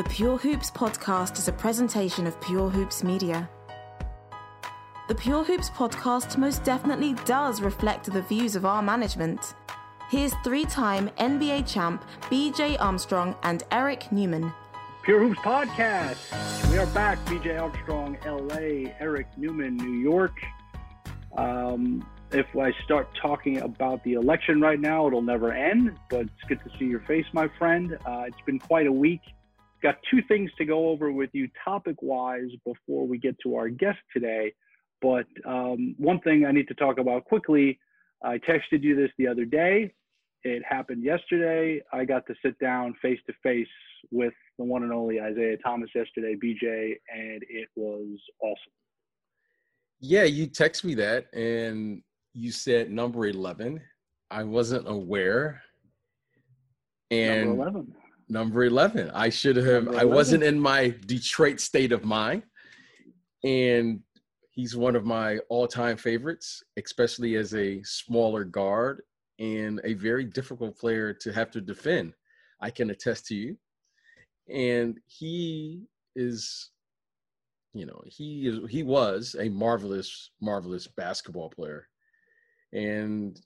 [0.00, 3.46] The Pure Hoops podcast is a presentation of Pure Hoops Media.
[5.08, 9.52] The Pure Hoops podcast most definitely does reflect the views of our management.
[10.08, 14.50] Here's three time NBA champ BJ Armstrong and Eric Newman.
[15.02, 16.70] Pure Hoops Podcast.
[16.70, 17.22] We are back.
[17.26, 20.40] BJ Armstrong, LA, Eric Newman, New York.
[21.36, 26.48] Um, if I start talking about the election right now, it'll never end, but it's
[26.48, 27.98] good to see your face, my friend.
[28.06, 29.20] Uh, it's been quite a week.
[29.82, 33.68] Got two things to go over with you topic wise before we get to our
[33.68, 34.52] guest today.
[35.00, 37.78] But um, one thing I need to talk about quickly
[38.22, 39.92] I texted you this the other day.
[40.42, 41.82] It happened yesterday.
[41.92, 43.68] I got to sit down face to face
[44.10, 48.72] with the one and only Isiah Thomas yesterday, BJ, and it was awesome.
[50.00, 53.80] Yeah, you text me that and you said number 11.
[54.30, 55.62] I wasn't aware.
[57.10, 57.94] And number 11
[58.30, 62.42] number 11 i should have i wasn't in my detroit state of mind.
[63.42, 64.00] And
[64.50, 69.02] he's one of my all-time favorites especially as a smaller guard
[69.38, 72.14] and a very difficult player to have to defend
[72.60, 73.56] i can attest to you.
[74.48, 76.70] And he is
[77.72, 81.86] you know he is he was a marvelous marvelous basketball player.
[82.72, 83.40] And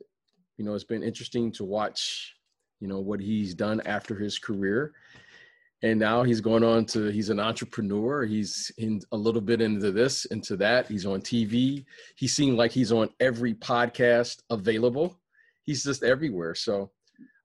[0.56, 2.33] you know it's been interesting to watch
[2.84, 4.92] you know what he's done after his career.
[5.82, 8.26] And now he's going on to he's an entrepreneur.
[8.26, 10.86] He's in a little bit into this into that.
[10.86, 11.86] He's on tv
[12.16, 15.18] he seemed like he's on every podcast available.
[15.62, 16.54] He's just everywhere.
[16.54, 16.90] So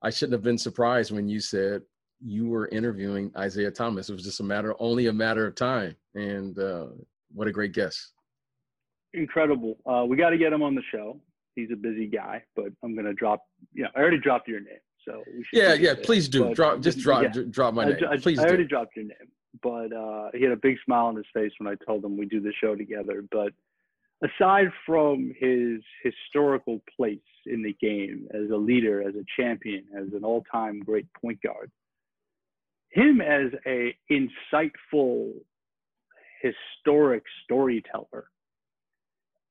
[0.02, 1.80] i shouldn't have been surprised when you said
[2.22, 4.10] you were interviewing isiah thomas.
[4.10, 5.96] It was just a matter only a matter of time.
[6.14, 6.88] And uh,
[7.32, 8.12] what a great guest.
[9.14, 9.78] Incredible.
[9.86, 11.18] Uh, we got to get him on the show.
[11.54, 13.40] He's a busy guy but i'm going to drop
[13.72, 15.22] you know i already dropped your name so
[15.52, 16.44] yeah, yeah, please do.
[16.44, 17.96] But, drop, just drop, yeah, drop my name.
[18.08, 18.38] I, please.
[18.38, 19.30] I, I already dropped your name,
[19.62, 22.26] but uh, he had a big smile on his face when I told him we
[22.26, 23.24] do the show together.
[23.30, 23.52] But
[24.22, 30.12] aside from his historical place in the game as a leader, as a champion, as
[30.12, 31.70] an all-time great point guard,
[32.90, 35.32] him as a insightful,
[36.42, 38.26] historic storyteller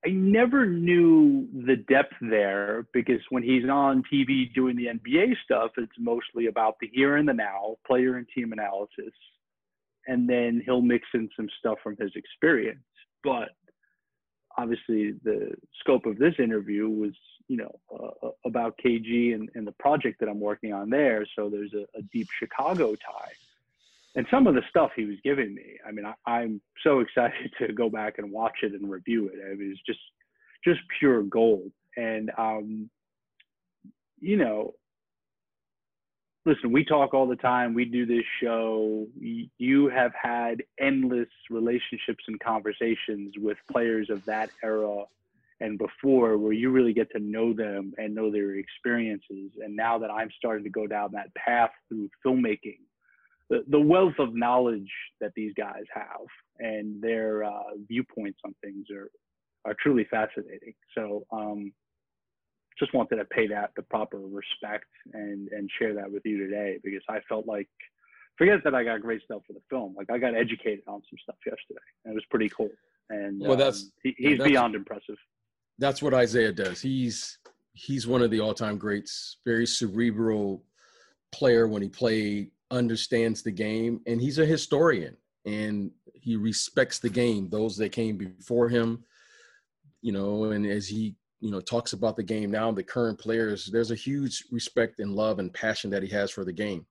[0.05, 5.71] I never knew the depth there because when he's on TV doing the NBA stuff,
[5.77, 9.13] it's mostly about the here and the now, player and team analysis,
[10.07, 12.79] and then he'll mix in some stuff from his experience.
[13.25, 13.49] But
[14.57, 15.51] obviously, the
[15.81, 17.13] scope of this interview was,
[17.49, 21.25] you know, uh, uh about KG and, and, the project that I'm working on there.
[21.35, 23.33] So there's a, a deep Chicago tie
[24.15, 27.51] and some of the stuff he was giving me, I mean, I, am so excited
[27.59, 29.39] to go back and watch it and review it.
[29.43, 29.99] I mean, it's just,
[30.63, 31.71] just pure gold.
[31.95, 32.89] And, um,
[34.19, 34.73] you know,
[36.45, 37.73] listen, we talk all the time.
[37.73, 39.05] We do this show.
[39.19, 45.03] You have had endless relationships and conversations with players of that era
[45.61, 49.51] and before where you really get to know them and know their experiences.
[49.63, 52.79] And now that I'm starting to go down that path through filmmaking,
[53.49, 56.27] the, the wealth of knowledge that these guys have
[56.59, 59.09] and their uh, viewpoints on things are
[59.65, 60.73] are truly fascinating.
[60.95, 61.73] So um,
[62.77, 66.77] just wanted to pay that the proper respect and and share that with you today
[66.83, 67.67] because I felt like
[68.37, 69.93] forget that I got great stuff for the film.
[69.97, 71.85] Like I got educated on some stuff yesterday.
[72.05, 72.69] And it was pretty cool.
[73.09, 75.17] And well, that's um, he, he's that's, beyond impressive.
[75.77, 76.81] That's what Isiah does.
[76.81, 77.37] He's
[77.73, 79.37] he's one of the all-time greats.
[79.45, 80.63] Very cerebral
[81.31, 87.09] player when he played understands the game and he's a historian and he respects the
[87.09, 89.03] game those that came before him
[90.01, 93.69] you know and as he you know talks about the game now the current players
[93.71, 96.85] there's a huge respect and love and passion that he has for the game.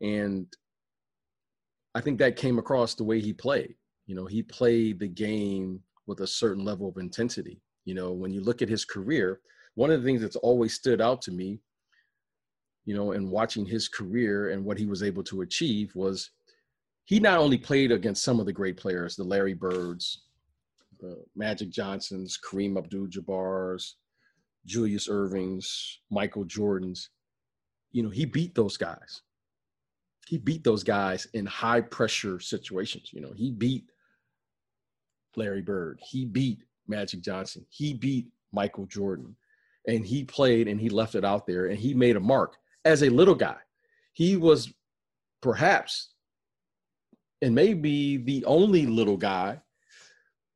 [0.00, 0.46] And
[1.94, 3.74] i think that came across the way he played.
[4.06, 7.60] You know he played the game with a certain level of intensity.
[7.84, 9.40] You know when you look at his career
[9.76, 11.60] one of the things that's always stood out to me
[12.84, 16.30] you know, and watching his career and what he was able to achieve was
[17.04, 20.22] he not only played against some of the great players, the Larry Birds,
[21.00, 23.96] the Magic Johnsons, Kareem Abdul-Jabbar's,
[24.66, 27.10] Julius Erving's, Michael Jordan's,
[27.92, 29.22] you know, he beat those guys.
[30.26, 33.10] He beat those guys in high pressure situations.
[33.12, 33.84] You know, he beat
[35.36, 36.00] Larry Bird.
[36.02, 37.66] He beat Magic Johnson.
[37.68, 39.36] He beat Michael Jordan.
[39.86, 43.02] And he played and he left it out there and he made a mark as
[43.02, 43.56] a little guy.
[44.12, 44.72] He was
[45.40, 46.14] perhaps
[47.44, 49.60] and maybe the only little guy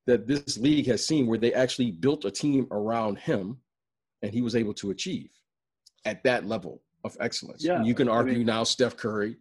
[0.07, 3.59] that this league has seen where they actually built a team around him
[4.23, 5.29] and he was able to achieve
[6.07, 7.63] at that level of excellence.
[7.63, 9.37] Yeah, you can argue I mean, now Steph Curry.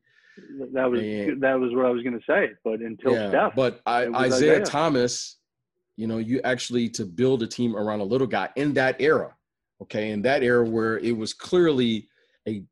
[0.74, 2.52] That was and, that was what I was going to say.
[2.66, 5.38] But until yeah, Steph, but I, Isiah, Isiah Thomas,
[5.96, 9.34] you know, you actually to build a team around a little guy in that era,
[9.82, 12.10] okay, in that era where it was clearly
[12.48, 12.64] a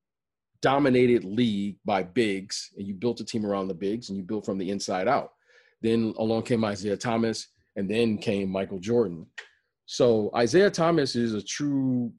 [0.72, 4.46] dominated league by bigs, and you built a team around the bigs, and you built
[4.46, 5.30] from the inside out.
[5.86, 7.40] Then along came Isiah Thomas,
[7.76, 9.28] and then came Michael Jordan.
[9.86, 12.12] So Isiah Thomas is a true,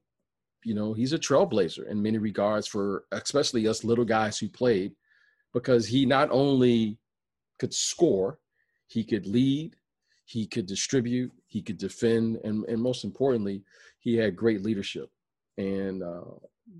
[0.64, 4.92] you know, he's a trailblazer in many regards for especially us little guys who played,
[5.52, 6.98] because he not only
[7.58, 8.38] could score,
[8.86, 9.74] he could lead,
[10.34, 13.64] he could distribute, he could defend, and and most importantly,
[14.04, 15.08] he had great leadership.
[15.58, 16.36] And uh,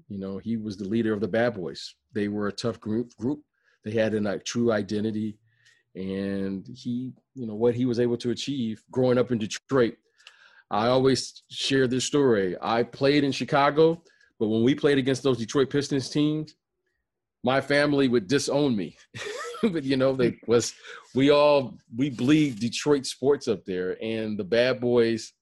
[0.09, 1.95] you know, he was the leader of the Bad Boys.
[2.13, 3.15] They were a tough group.
[3.17, 3.41] Group.
[3.85, 5.39] They had a like, true identity,
[5.95, 9.97] and he, you know, what he was able to achieve growing up in Detroit.
[10.71, 12.57] I always share this story.
[12.61, 14.03] I played in Chicago,
[14.41, 16.57] but when we played against those Detroit Pistons teams,
[17.45, 18.97] my family would disown me.
[19.63, 20.75] but you know, they was
[21.15, 25.33] we all we bleed Detroit sports up there, and the Bad Boys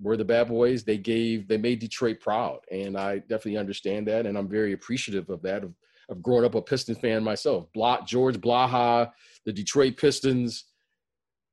[0.00, 0.84] were the bad boys.
[0.84, 5.28] They gave, they made Detroit proud, and I definitely understand that, and I'm very appreciative
[5.30, 5.64] of that.
[5.64, 5.74] Of,
[6.08, 9.12] of growing up a Pistons fan myself, Blah, George Blaha,
[9.44, 10.64] the Detroit Pistons,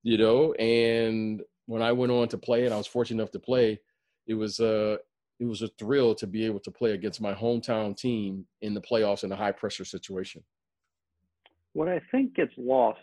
[0.01, 0.53] you know.
[0.53, 3.79] And when I went on to play, and I was fortunate enough to play,
[4.25, 4.97] it was a
[5.39, 8.81] it was a thrill to be able to play against my hometown team in the
[8.81, 10.43] playoffs in a high pressure situation.
[11.73, 12.99] What I think gets lost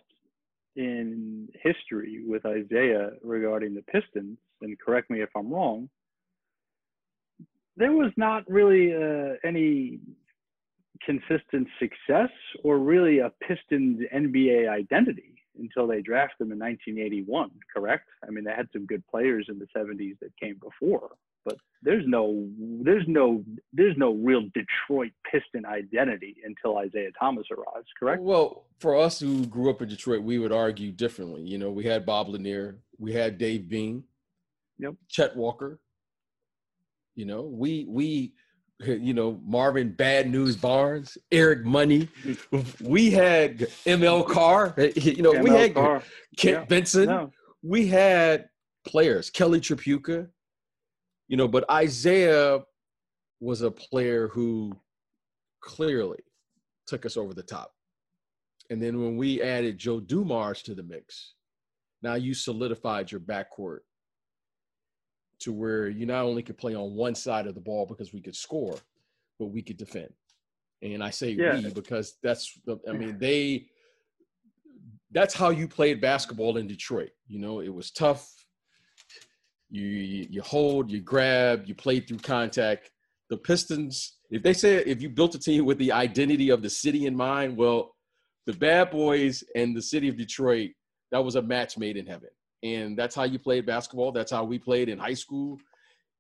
[0.75, 5.89] in history with Isiah regarding the Pistons, and correct me if I'm wrong,
[7.77, 10.01] there was not really uh, any
[11.05, 12.31] consistent success
[12.63, 18.09] or really a Pistons NBA identity until they drafted them in 1981, correct?
[18.27, 21.11] I mean, they had some good players in the 70s that came before,
[21.45, 27.87] but there's no there's no there's no real Detroit Piston identity until Isiah Thomas arrives,
[27.99, 28.23] correct?
[28.23, 31.43] Well, for us who grew up in Detroit, we would argue differently.
[31.43, 34.05] You know, we had Bob Lanier, we had Dave Bing,
[34.79, 34.95] yep.
[35.09, 35.81] Chet Walker.
[37.15, 38.33] You know, we we
[38.81, 42.09] you know Marvin Bad News Barnes, Eric Money.
[42.81, 44.75] We had ML Carr.
[44.97, 46.03] You know, ML we had Carr.
[46.37, 46.65] Kent yeah.
[46.65, 47.07] Benson.
[47.07, 47.31] No.
[47.63, 48.49] We had
[48.85, 50.29] players, Kelly Tripucka
[51.29, 52.61] you know, but Isiah
[53.41, 54.77] was a player who
[55.61, 56.21] clearly
[56.87, 57.73] took us over the top.
[58.71, 61.35] And then when we added Joe Dumars to the mix,
[62.03, 63.81] now you solidified your backcourt
[65.45, 68.21] to where you not only could play on one side of the ball because we
[68.21, 68.77] could score,
[69.39, 70.11] but we could defend.
[70.83, 71.57] And I say yeah.
[71.57, 73.67] we because that's the, I mean, they,
[75.13, 77.11] that's how you played basketball in Detroit.
[77.29, 78.31] You know, it was tough
[79.75, 82.91] you you hold, you grab, you play through contact.
[83.31, 86.71] The Pistons, if they say if you built a team with the identity of the
[86.71, 87.95] city in mind, well,
[88.47, 90.71] the Bad Boys and the city of Detroit,
[91.11, 92.29] that was a match made in heaven.
[92.65, 94.11] And that's how you played basketball.
[94.11, 95.59] That's how we played in high school.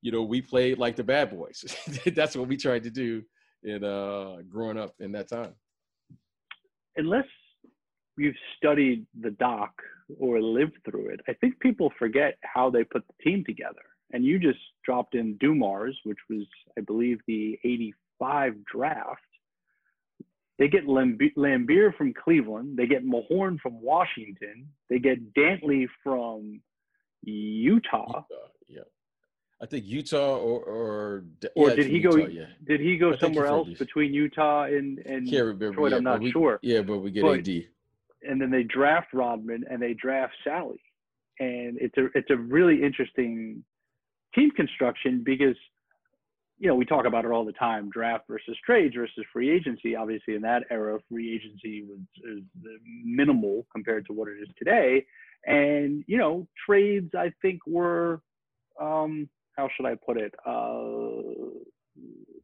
[0.02, 1.64] You know, we played like the Bad Boys.
[2.14, 3.22] that's what we tried to do
[3.62, 5.54] in uh, growing up in that time.
[6.96, 7.24] Unless
[8.18, 9.72] you've studied the doc
[10.20, 13.82] or lived through it, I think people forget how they put the team together.
[14.12, 16.46] And you just dropped in Dumars, which was,
[16.78, 19.20] I believe, the 85 draft.
[20.58, 22.78] They get Laimbeer from Cleveland.
[22.78, 24.68] They get Mahorn from Washington.
[24.88, 26.60] They get Dantley from
[27.24, 28.06] Utah.
[28.06, 28.24] Utah
[28.68, 28.80] yeah.
[29.60, 31.24] I think Utah or or,
[31.56, 32.26] or yeah, did he Utah, go?
[32.26, 32.46] Yeah.
[32.66, 35.90] Did he go somewhere else between Utah and and Detroit?
[35.90, 36.60] Yeah, I'm not we, sure.
[36.62, 37.64] Yeah, but we get but, AD
[38.24, 40.80] and then they draft Rodman and they draft Sally,
[41.38, 43.62] and it's a it's a really interesting
[44.34, 45.56] team construction because
[46.58, 49.96] you know we talk about it all the time draft versus trades versus free agency.
[49.96, 52.42] Obviously in that era free agency was, was
[53.04, 55.04] minimal compared to what it is today.
[55.46, 58.20] And you know trades i think were
[58.80, 61.50] um how should i put it uh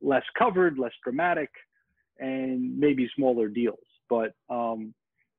[0.02, 1.50] less covered less dramatic
[2.19, 3.79] and maybe smaller deals.
[4.09, 4.95] But um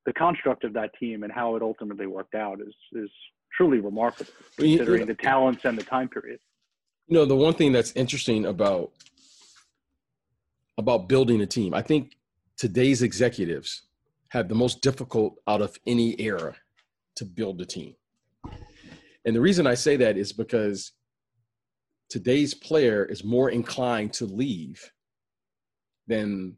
[0.05, 3.09] the construct of that team and how it ultimately worked out is is
[3.55, 6.39] truly remarkable considering the talents and the time period.
[7.11, 8.93] You know, the one thing that's interesting about
[10.77, 11.73] about building a team.
[11.73, 12.15] I think
[12.55, 13.81] today's executives
[14.29, 16.55] have the most difficult out of any era
[17.15, 17.95] to build a team.
[19.25, 20.93] And the reason I say that is because
[22.09, 24.89] today's player is more inclined to leave
[26.07, 26.55] than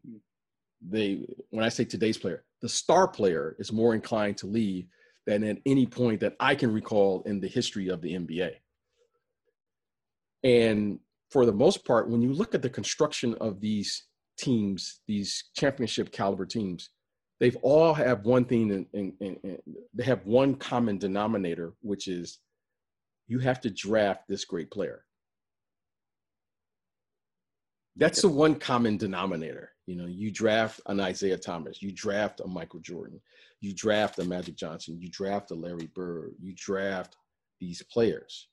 [0.80, 4.86] they when I say today's player, the star player is more inclined to leave
[5.26, 8.52] than at any point that I can recall in the history of the NBA.
[10.44, 14.04] And for the most part, when you look at the construction of these
[14.38, 16.90] teams, these championship caliber teams,
[17.40, 19.12] they've all have one thing and,
[19.94, 22.38] they have one common denominator, which is
[23.26, 25.04] you have to draft this great player.
[27.96, 29.70] That's the one common denominator.
[29.86, 33.20] You know, you draft an Isiah Thomas, you draft a Michael Jordan,
[33.60, 37.16] you draft a Magic Johnson, you draft a Larry Bird, you draft
[37.60, 38.48] these players.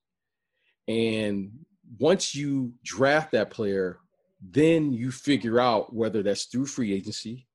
[0.88, 1.52] And
[2.00, 4.00] once you draft that player,
[4.42, 7.48] then you figure out whether that's through free agency,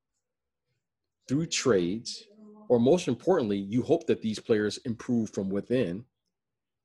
[1.27, 2.23] through trades,
[2.69, 6.05] or most importantly, you hope that these players improve from within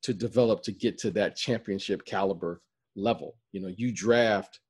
[0.02, 2.62] to develop to get to that championship caliber
[2.96, 3.36] level.
[3.52, 4.60] You know, you draft,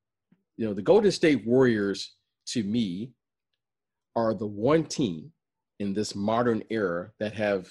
[0.57, 3.13] you know, the Golden State Warriors to me
[4.15, 5.33] are the one team
[5.79, 7.71] in this modern era that have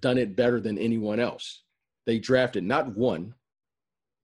[0.00, 1.62] done it better than anyone else.
[2.06, 3.34] They drafted not one,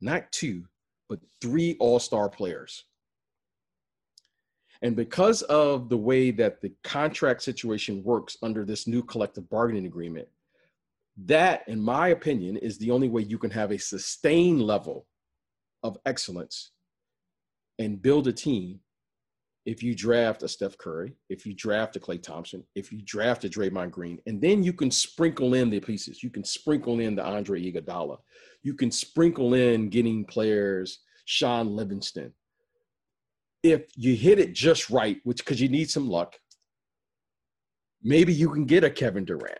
[0.00, 0.64] not two,
[1.08, 2.84] but three all star players.
[4.82, 9.86] And because of the way that the contract situation works under this new collective bargaining
[9.86, 10.28] agreement,
[11.24, 15.06] that, in my opinion, is the only way you can have a sustained level
[15.82, 16.70] of excellence
[17.80, 18.80] and build a team
[19.68, 23.44] if you draft a Steph Curry, if you draft a Klay Thompson, if you draft
[23.44, 26.22] a Draymond Green, and then you can sprinkle in the pieces.
[26.22, 28.16] You can sprinkle in the Andre Iguodala.
[28.62, 32.32] You can sprinkle in getting players, Shaun Livingston.
[33.62, 36.36] If you hit it just right, which because you need some luck,
[38.02, 39.58] maybe you can get a Kevin Durant.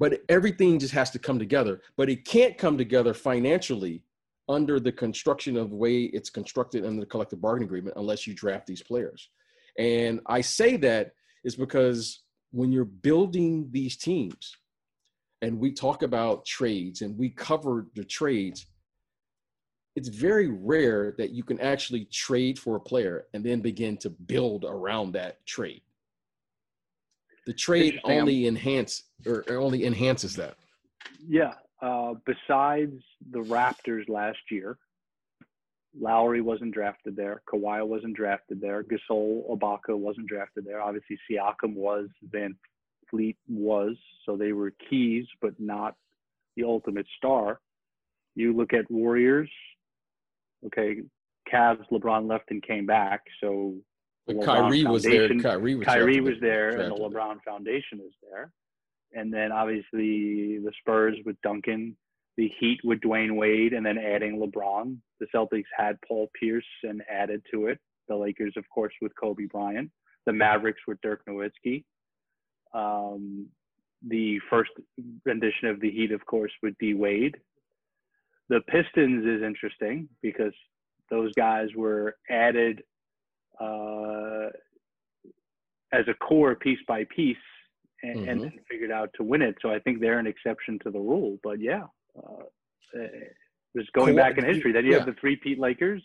[0.00, 1.82] But everything just has to come together.
[1.96, 4.02] But it can't come together financially
[4.48, 8.34] under the construction of the way it's constructed under the collective bargaining agreement unless you
[8.34, 9.28] draft these players.
[9.78, 11.12] And I say that
[11.44, 12.22] is because
[12.52, 14.56] when you're building these teams
[15.42, 18.66] and we talk about trades and we cover the trades,
[19.96, 24.10] it's very rare that you can actually trade for a player and then begin to
[24.10, 25.82] build around that trade.
[27.46, 30.56] The trade only enhance or only enhances that.
[31.26, 34.78] Yeah, uh, besides the Raptors last year,
[35.98, 37.42] Lowry wasn't drafted there.
[37.52, 38.82] Kawhi wasn't drafted there.
[38.82, 40.80] Gasol, Ibaka wasn't drafted there.
[40.80, 42.08] Obviously, Siakam was.
[42.30, 42.54] Van
[43.10, 43.96] Fleet was.
[44.24, 45.94] So they were keys, but not
[46.56, 47.60] the ultimate star.
[48.34, 49.50] You look at Warriors.
[50.66, 51.02] Okay,
[51.50, 53.22] Cavs, LeBron left and came back.
[53.40, 53.74] So
[54.26, 55.28] but Kyrie was there.
[55.38, 58.50] Kyrie was, Kyrie was there, and the LeBron Foundation is there
[59.16, 61.96] and then obviously the Spurs with Duncan,
[62.36, 64.98] the Heat with Dwyane Wade, and then adding LeBron.
[65.20, 67.80] The Celtics had Paul Pierce and added to it.
[68.08, 69.90] The Lakers, of course, with Kobe Bryant.
[70.26, 71.84] The Mavericks with Dirk Nowitzki.
[72.74, 73.46] Um,
[74.06, 74.70] the first
[75.24, 77.36] rendition of the Heat, of course, with D Wade.
[78.50, 80.52] The Pistons is interesting because
[81.10, 82.82] those guys were added
[83.58, 84.48] uh,
[85.92, 87.36] as a core piece by piece
[88.06, 88.28] and, mm-hmm.
[88.28, 89.56] and figured out to win it.
[89.60, 91.38] So I think they're an exception to the rule.
[91.42, 91.84] But yeah,
[92.16, 92.98] uh,
[93.76, 94.98] just going back in history, then you yeah.
[94.98, 96.02] have the three-peat Lakers,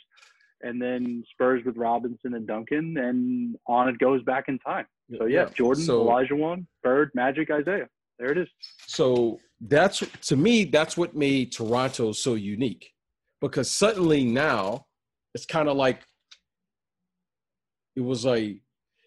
[0.62, 4.86] and then Spurs with Robinson and Duncan, and on it goes back in time.
[5.18, 5.50] So yeah, yeah.
[5.54, 7.88] Jordan, so, one Bird, Magic, Isiah.
[8.20, 8.48] There it is.
[8.86, 12.92] So that's to me, that's what made Toronto so unique,
[13.42, 14.86] because suddenly now
[15.34, 16.02] it's kind of like
[17.96, 18.62] it was like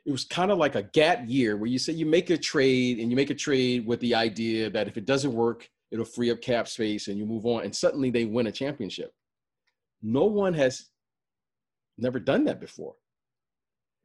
[0.06, 2.98] it was kind of like a gap year where you say you make a trade
[2.98, 6.30] and you make a trade with the idea that if it doesn't work, it'll free
[6.30, 7.64] up cap space and you move on.
[7.64, 9.12] And suddenly they win a championship.
[10.02, 10.90] No one has
[11.96, 12.94] never done that before.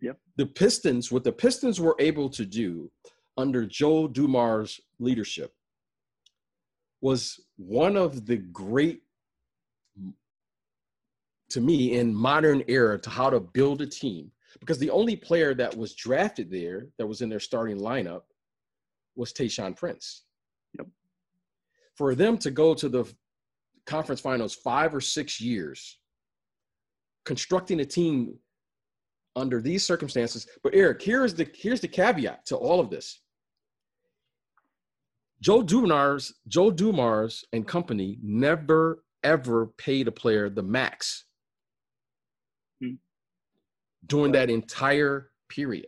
[0.01, 0.17] Yep.
[0.37, 2.89] The Pistons, what the Pistons were able to do
[3.37, 5.53] under Joe Dumars' leadership
[7.01, 9.01] was one of the great
[11.49, 15.53] to me in modern era to how to build a team because the only player
[15.53, 18.21] that was drafted there that was in their starting lineup
[19.15, 20.23] was Tayshaun Prince.
[20.77, 20.87] Yep.
[21.95, 23.05] For them to go to the
[23.85, 25.99] conference finals five or six years,
[27.25, 28.35] constructing a team
[29.35, 30.47] under these circumstances.
[30.63, 33.21] But Eric, here's the here's the caveat to all of this.
[35.41, 41.25] Joe Dumars, Joe Dumars and company never ever paid a player the max
[44.05, 45.87] during that entire period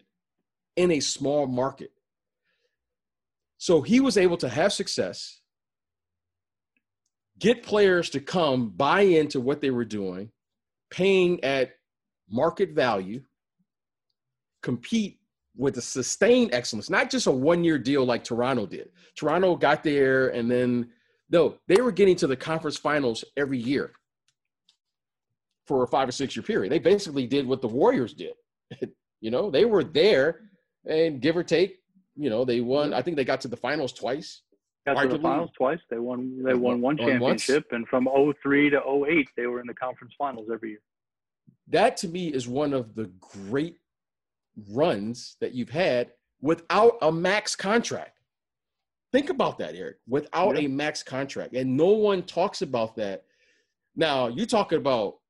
[0.75, 1.91] in a small market.
[3.57, 5.41] So he was able to have success,
[7.37, 10.31] get players to come buy into what they were doing,
[10.89, 11.73] paying at
[12.29, 13.21] market value,
[14.63, 15.19] compete
[15.55, 18.89] with a sustained excellence, not just a one year deal like Toronto did.
[19.15, 20.89] Toronto got there and then,
[21.29, 23.91] no, they were getting to the conference finals every year
[25.71, 26.69] for a five or six year period.
[26.69, 28.33] They basically did what the Warriors did.
[29.21, 30.41] you know, they were there
[30.85, 31.77] and give or take,
[32.17, 32.93] you know, they won.
[32.93, 34.41] I think they got to the finals twice.
[34.85, 35.79] Got Arguably, to the finals twice.
[35.89, 36.43] They won.
[36.43, 38.09] They won one championship, and from
[38.41, 40.81] 03 to 08, they were in the conference finals every year.
[41.69, 43.77] That to me is one of the great
[44.71, 46.11] runs that you've had
[46.41, 48.19] without a max contract.
[49.13, 49.97] Think about that, Eric.
[50.05, 50.65] Without yeah.
[50.65, 53.23] a max contract, and no one talks about that.
[53.95, 55.20] Now you're talking about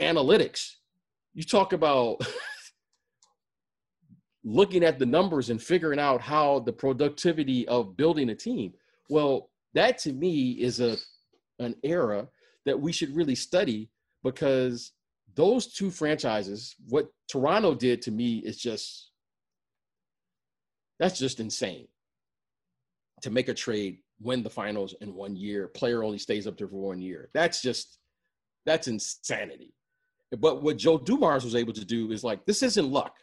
[0.00, 0.74] analytics.
[1.34, 2.20] You talk about
[4.44, 8.72] looking at the numbers and figuring out how the productivity of building a team.
[9.08, 10.96] Well, that to me is a
[11.58, 12.28] an era
[12.64, 13.88] that we should really study
[14.22, 14.92] because
[15.34, 19.10] those two franchises, what Toronto did to me is just
[20.98, 21.88] that's just insane.
[23.22, 26.68] To make a trade, win the finals in one year, player only stays up there
[26.68, 27.28] for one year.
[27.34, 27.98] That's just
[28.64, 29.74] that's insanity.
[30.32, 33.16] But what Joe Dumars was able to do is like, this isn't luck.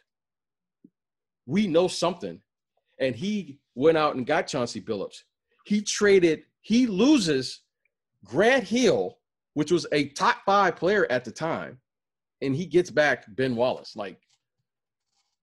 [1.46, 2.40] We know something.
[2.98, 5.22] And he went out and got Chauncey Billups.
[5.66, 7.62] He traded, he loses
[8.24, 9.18] Grant Hill,
[9.54, 11.78] which was a top five player at the time,
[12.40, 13.94] and he gets back Ben Wallace.
[13.96, 14.18] Like,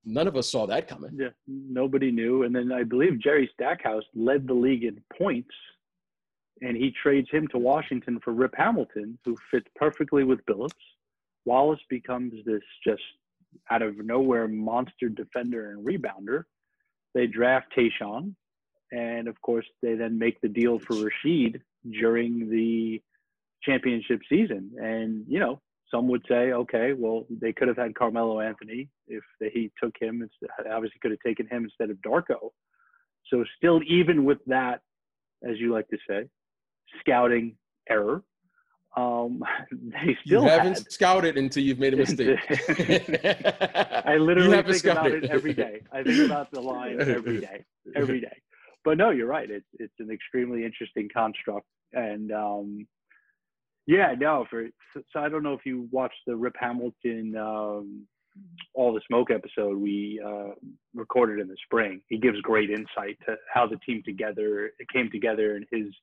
[0.04, 1.12] none of us saw that coming.
[1.14, 2.44] Yeah, nobody knew.
[2.44, 5.54] And then I believe Jerry Stackhouse led the league in points,
[6.62, 10.72] and he trades him to Washington for Rip Hamilton, who fits perfectly with Billups.
[11.46, 13.02] Wallace becomes this just
[13.70, 16.44] out of nowhere monster defender and rebounder.
[17.14, 18.36] They draft Tayshaun,
[18.92, 23.02] and of course, they then make the deal for Rasheed during the
[23.64, 24.72] championship season.
[24.82, 25.62] And you know,
[25.92, 29.94] some would say, okay, well, they could have had Carmelo Anthony if they, he took
[30.00, 30.28] him.
[30.60, 32.52] Obviously, could have taken him instead of Darko.
[33.28, 34.82] So, still, even with that,
[35.48, 36.28] as you like to say,
[37.02, 37.56] scouting
[37.90, 38.24] error,
[38.98, 42.40] um, they still you haven't had, scouted until you've made a mistake.
[44.06, 45.82] I literally think about it every day.
[45.92, 47.64] I think about the line every day,
[47.96, 48.42] every day.
[48.84, 49.50] But no, you're right.
[49.50, 52.88] It's it's an extremely interesting construct, and um,
[53.86, 54.46] yeah, no.
[54.50, 58.08] For so I don't know if you watched the Rip Hamilton um,
[58.74, 60.54] all the smoke episode we uh,
[60.94, 62.02] recorded in the spring.
[62.08, 65.94] He gives great insight to how the team together it came together and his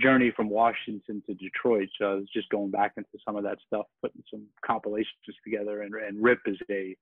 [0.00, 1.88] journey from Washington to Detroit.
[1.98, 5.12] So I was just going back into some of that stuff, putting some compilations
[5.44, 5.82] together.
[5.82, 6.96] And, and Rip is a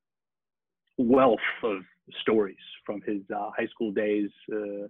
[0.99, 1.79] wealth of
[2.21, 4.87] stories from his uh, high school days, uh,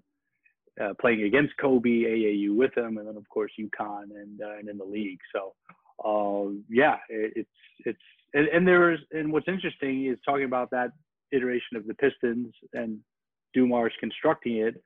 [0.83, 4.69] uh, playing against Kobe, AAU with him, and then of course UConn and uh, and
[4.69, 5.19] in the league.
[5.35, 5.55] So
[6.05, 7.49] um, yeah, it, it's
[7.85, 7.99] it's
[8.35, 10.93] and, and there's and what's interesting is talking about that
[11.33, 12.99] iteration of the Pistons and
[13.53, 14.83] Dumars constructing it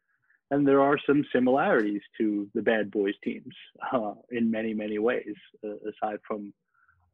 [0.55, 3.55] and there are some similarities to the bad boys teams
[3.93, 6.53] uh, in many many ways uh, aside from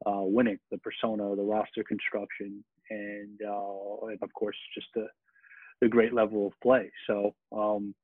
[0.07, 5.07] uh, winning the persona the roster construction and, uh, and of course just the
[5.81, 6.91] the great level of play.
[7.07, 7.95] So um,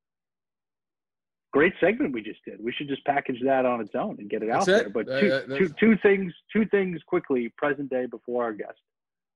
[1.53, 2.63] great segment we just did.
[2.63, 4.95] We should just package that on its own and get it That's out it.
[4.95, 5.05] there.
[5.05, 8.81] But two, uh, two, two things two things quickly present day before our guest.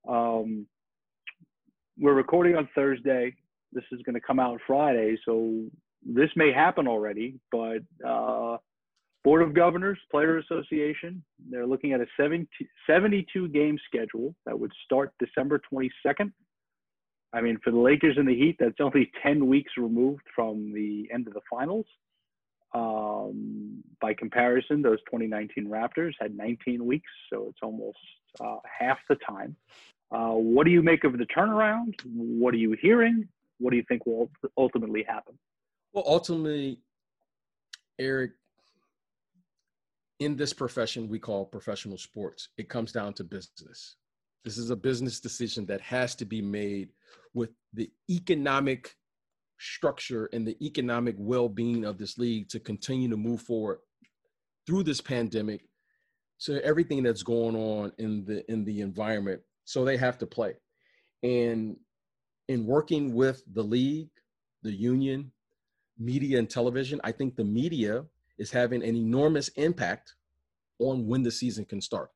[0.07, 0.65] Um,
[1.99, 3.35] we're recording on thursday.
[3.73, 5.63] This is going to come out Friday, so
[6.05, 8.57] this may happen already, but uh,
[9.23, 12.47] Board of Governors, Player Association, they're looking at a 70,
[12.87, 16.31] 72 game schedule that would start December 22nd.
[17.33, 21.07] I mean, for the Lakers and the Heat, that's only 10 weeks removed from the
[21.13, 21.85] end of the finals.
[22.73, 27.97] Um, by comparison, those 2019 Raptors had 19 weeks, so it's almost
[28.39, 29.55] uh, half the time.
[30.11, 31.93] Uh, what do you make of the turnaround?
[32.05, 33.27] What are you hearing?
[33.59, 35.37] What do you think will ultimately happen?
[35.93, 36.79] Well, ultimately,
[37.99, 38.31] Eric,
[40.19, 43.95] in this profession we call professional sports, it comes down to business.
[44.45, 46.89] This is a business decision that has to be made
[47.33, 48.95] with the economic
[49.59, 53.77] structure and the economic well-being of this league to continue to move forward
[54.65, 55.61] through this pandemic
[56.39, 60.55] so everything that's going on in the in the environment so they have to play
[61.21, 61.77] and
[62.47, 64.09] in working with the league
[64.63, 65.31] the union
[66.01, 68.05] media and television, I think the media
[68.37, 70.15] is having an enormous impact
[70.79, 72.09] on when the season can start.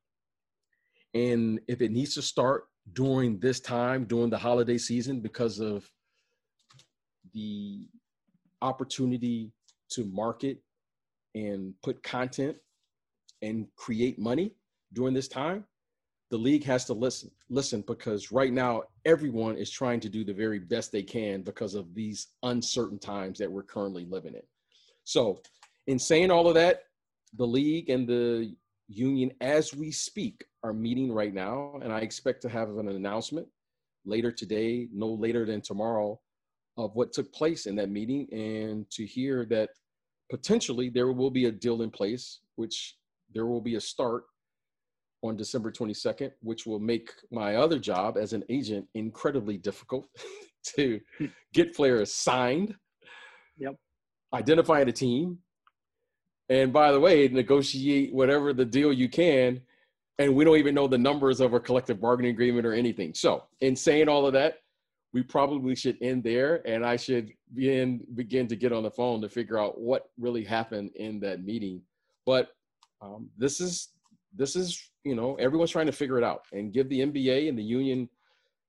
[1.14, 5.88] And if it needs to start during this time, during the holiday season, because of
[7.32, 7.88] the
[8.62, 9.52] opportunity
[9.90, 10.58] to market
[11.34, 12.56] and put content
[13.42, 14.54] and create money
[14.92, 15.64] during this time,
[16.30, 17.30] the league has to listen.
[17.48, 21.74] Listen, because right now everyone is trying to do the very best they can because
[21.74, 24.42] of these uncertain times that we're currently living in.
[25.04, 25.40] So,
[25.86, 26.84] in saying all of that,
[27.36, 28.54] the league and the
[28.88, 33.46] union, as we speak, are meeting right now, and I expect to have an announcement
[34.04, 36.18] later today, no later than tomorrow,
[36.76, 39.70] of what took place in that meeting, and to hear that
[40.28, 42.96] potentially there will be a deal in place, which
[43.32, 44.24] there will be a start
[45.26, 50.08] on December 22nd, which will make my other job as an agent incredibly difficult
[50.76, 51.00] to
[51.52, 52.74] get players signed.
[53.58, 53.76] Yep.
[54.34, 55.38] Identify a team.
[56.48, 59.60] And by the way, negotiate whatever the deal you can.
[60.18, 63.12] And we don't even know the numbers of a collective bargaining agreement or anything.
[63.14, 64.58] So, in saying all of that,
[65.12, 66.62] we probably should end there.
[66.66, 70.44] And I should begin, begin to get on the phone to figure out what really
[70.44, 71.82] happened in that meeting.
[72.24, 72.50] But
[73.02, 73.88] um, this is
[74.36, 77.58] this is you know everyone's trying to figure it out and give the NBA and
[77.58, 78.08] the union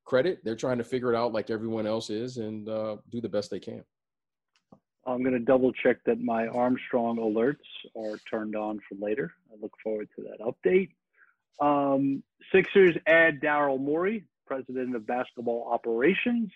[0.05, 0.39] credit.
[0.43, 3.51] They're trying to figure it out like everyone else is and uh, do the best
[3.51, 3.83] they can.
[5.05, 7.55] I'm going to double check that my Armstrong alerts
[7.95, 9.31] are turned on for later.
[9.51, 10.89] I look forward to that update.
[11.61, 16.51] Um, Sixers add Daryl Morey, president of basketball operations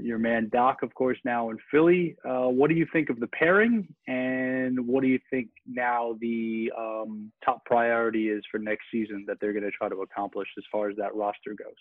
[0.00, 2.16] your man Doc, of course, now in Philly.
[2.24, 6.70] Uh, what do you think of the pairing, and what do you think now the
[6.78, 10.64] um, top priority is for next season that they're going to try to accomplish as
[10.70, 11.74] far as that roster goes?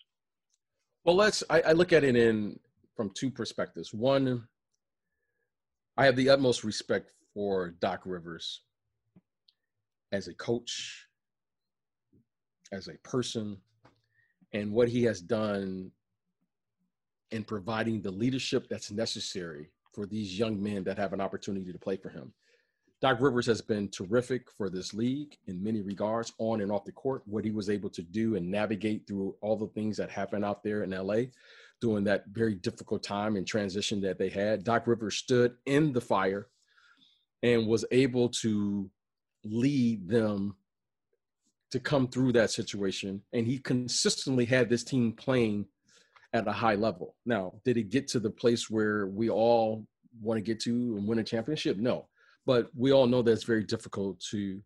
[1.05, 1.43] Well, let's.
[1.49, 2.59] I, I look at it in
[2.95, 3.93] from two perspectives.
[3.93, 4.47] One,
[5.97, 8.61] I have the utmost respect for Doc Rivers
[10.11, 11.07] as a coach,
[12.71, 13.57] as a person,
[14.53, 15.91] and what he has done
[17.33, 21.79] in providing the leadership that's necessary for these young men that have an opportunity to
[21.79, 22.31] play for him.
[23.01, 26.91] Doc Rivers has been terrific for this league in many regards, on and off the
[26.91, 27.21] court.
[27.25, 30.63] What he was able to do and navigate through all the things that happened out
[30.63, 31.23] there in LA
[31.81, 34.63] during that very difficult time and transition that they had.
[34.63, 36.47] Doc Rivers stood in the fire
[37.41, 38.89] and was able to
[39.43, 40.55] lead them
[41.71, 43.21] to come through that situation.
[43.33, 45.65] And he consistently had this team playing
[46.33, 47.15] at a high level.
[47.25, 49.85] Now, did it get to the place where we all
[50.21, 51.77] want to get to and win a championship?
[51.77, 52.07] No,
[52.45, 54.61] but we all know that it's very difficult to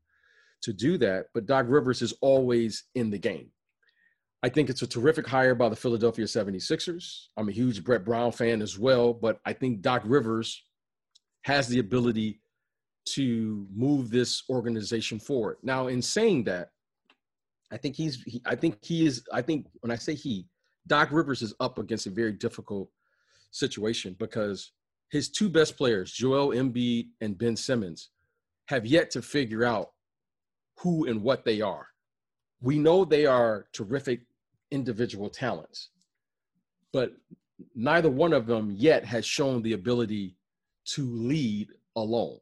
[0.63, 1.27] to do that.
[1.34, 3.51] But Doc Rivers is always in the game.
[4.43, 7.27] I think it's a terrific hire by the Philadelphia 76ers.
[7.38, 10.63] I'm a huge Brett Brown fan as well, but I think Doc Rivers
[11.43, 12.41] has the ability
[13.13, 15.58] to move this organization forward.
[15.63, 16.69] Now, in saying that,
[17.71, 20.47] I think he's he, I think he is I think when I say he,
[20.88, 22.89] Doc Rivers is up against a very difficult
[23.52, 24.71] situation because
[25.10, 28.10] his two best players, Joel Embiid and Ben Simmons,
[28.67, 29.91] have yet to figure out
[30.80, 31.88] who and what they are.
[32.62, 34.21] We know they are terrific
[34.71, 35.89] individual talents,
[36.91, 37.13] but
[37.76, 40.36] neither one of them yet has shown the ability
[40.86, 42.39] to lead alone.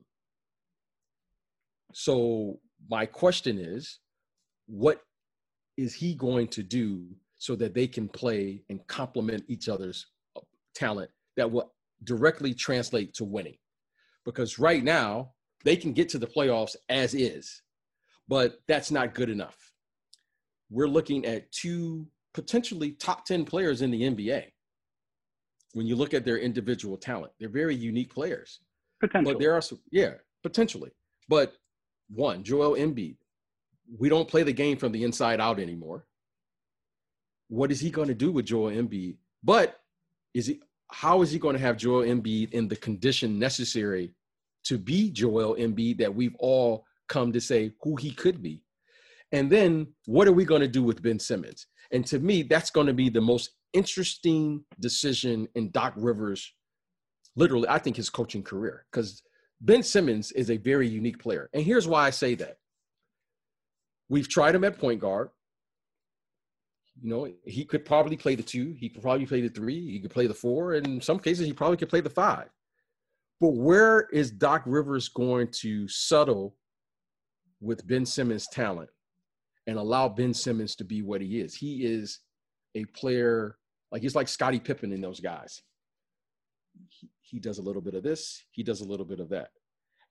[1.93, 3.99] So, my question is
[4.67, 5.01] what
[5.77, 10.41] is he going to do so that they can play and complement each other's uh,
[10.73, 13.57] talent that will directly translate to winning.
[14.25, 15.31] Because right now,
[15.63, 17.61] they can get to the playoffs as is,
[18.27, 19.57] but that's not good enough.
[20.69, 24.45] We're looking at two potentially top 10 players in the NBA.
[25.73, 28.59] When you look at their individual talent, they're very unique players.
[28.99, 29.33] Potentially.
[29.33, 30.91] But there are some, yeah, potentially.
[31.27, 31.53] But
[32.09, 33.17] one, Joel Embiid,
[33.99, 36.05] we don't play the game from the inside out anymore
[37.47, 39.17] what is he going to do with Joel Embiid?
[39.43, 39.79] But
[40.33, 44.13] is he how is he going to have Joel Embiid in the condition necessary
[44.65, 48.63] to be Joel Embiid that we've all come to say who he could be?
[49.31, 51.67] And then what are we going to do with Ben Simmons?
[51.91, 56.53] And to me, that's going to be the most interesting decision in Doc Rivers,
[57.35, 59.23] literally, I think his coaching career, because
[59.61, 61.49] Ben Simmons is a very unique player.
[61.53, 62.57] And here's why I say that.
[64.07, 65.29] We've tried him at point guard.
[67.01, 68.73] You know, he could probably play the two.
[68.77, 69.91] He could probably play the three.
[69.91, 70.73] He could play the four.
[70.73, 72.49] And in some cases, he probably could play the five.
[73.41, 76.55] But where is Doc Rivers going to settle
[77.59, 78.89] with Ben Simmons' talent
[79.67, 81.53] and allow Ben Simmons to be what he is?
[81.53, 82.19] He is
[82.75, 83.57] a player
[83.91, 85.61] like he's like Scottie Pippen in those guys.
[86.89, 89.49] He, he does a little bit of this, he does a little bit of that.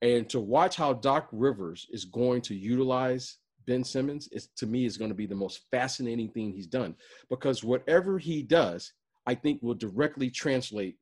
[0.03, 4.85] And to watch how Doc Rivers is going to utilize Ben Simmons is to me
[4.85, 6.95] is going to be the most fascinating thing he's done
[7.31, 8.93] because whatever he does,
[9.27, 10.97] I think will directly translate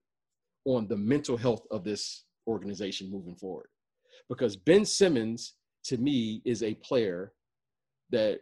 [0.65, 3.67] on the mental health of this organization moving forward.
[4.29, 7.33] Because Ben Simmons to me is a player
[8.11, 8.41] that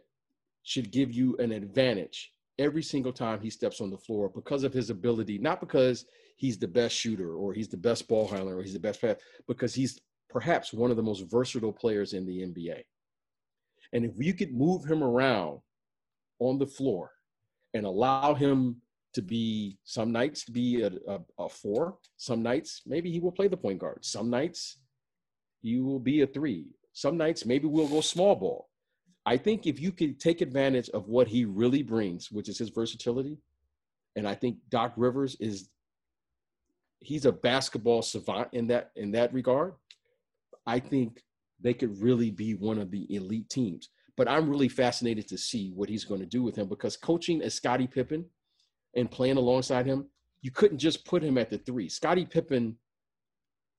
[0.63, 4.73] should give you an advantage every single time he steps on the floor because of
[4.73, 6.05] his ability, not because
[6.37, 9.15] he's the best shooter or he's the best ball handler or he's the best pass,
[9.47, 12.83] because he's perhaps one of the most versatile players in the NBA.
[13.93, 15.59] And if you could move him around
[16.39, 17.11] on the floor
[17.73, 18.81] and allow him
[19.13, 23.31] to be some nights to be a, a, a, four, some nights maybe he will
[23.31, 24.03] play the point guard.
[24.05, 24.77] Some nights
[25.61, 26.67] you will be a three.
[26.93, 28.69] Some nights maybe we'll go small ball.
[29.25, 32.69] I think if you could take advantage of what he really brings, which is his
[32.69, 33.37] versatility,
[34.15, 35.69] and I think Doc Rivers is
[36.99, 39.73] he's a basketball savant in that in that regard.
[40.65, 41.21] I think
[41.61, 43.89] they could really be one of the elite teams.
[44.17, 47.41] But I'm really fascinated to see what he's going to do with him because coaching
[47.41, 48.25] as Scottie Pippen
[48.95, 50.05] and playing alongside him,
[50.41, 51.87] you couldn't just put him at the three.
[51.87, 52.75] Scottie Pippen,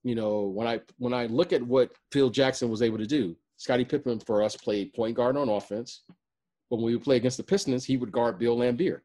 [0.05, 3.37] you know, when I when I look at what Phil Jackson was able to do,
[3.57, 6.03] Scottie Pippen for us played point guard on offense.
[6.71, 9.01] But when we would play against the Pistons, he would guard Bill Laimbeer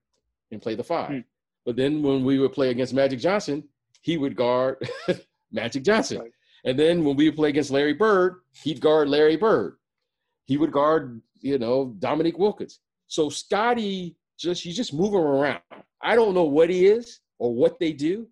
[0.52, 1.10] and play the five.
[1.10, 1.20] Hmm.
[1.66, 3.64] But then when we would play against Magic Johnson,
[4.02, 4.90] he would guard
[5.52, 6.20] Magic Johnson.
[6.20, 6.32] Right.
[6.68, 9.78] And then when we play against Larry Bird, he'd guard Larry Bird.
[10.44, 12.82] He would guard, you know, Dominique Wilkins.
[13.08, 15.62] So Scottie just you just move him around.
[16.02, 18.28] I don't know what he is or what they do,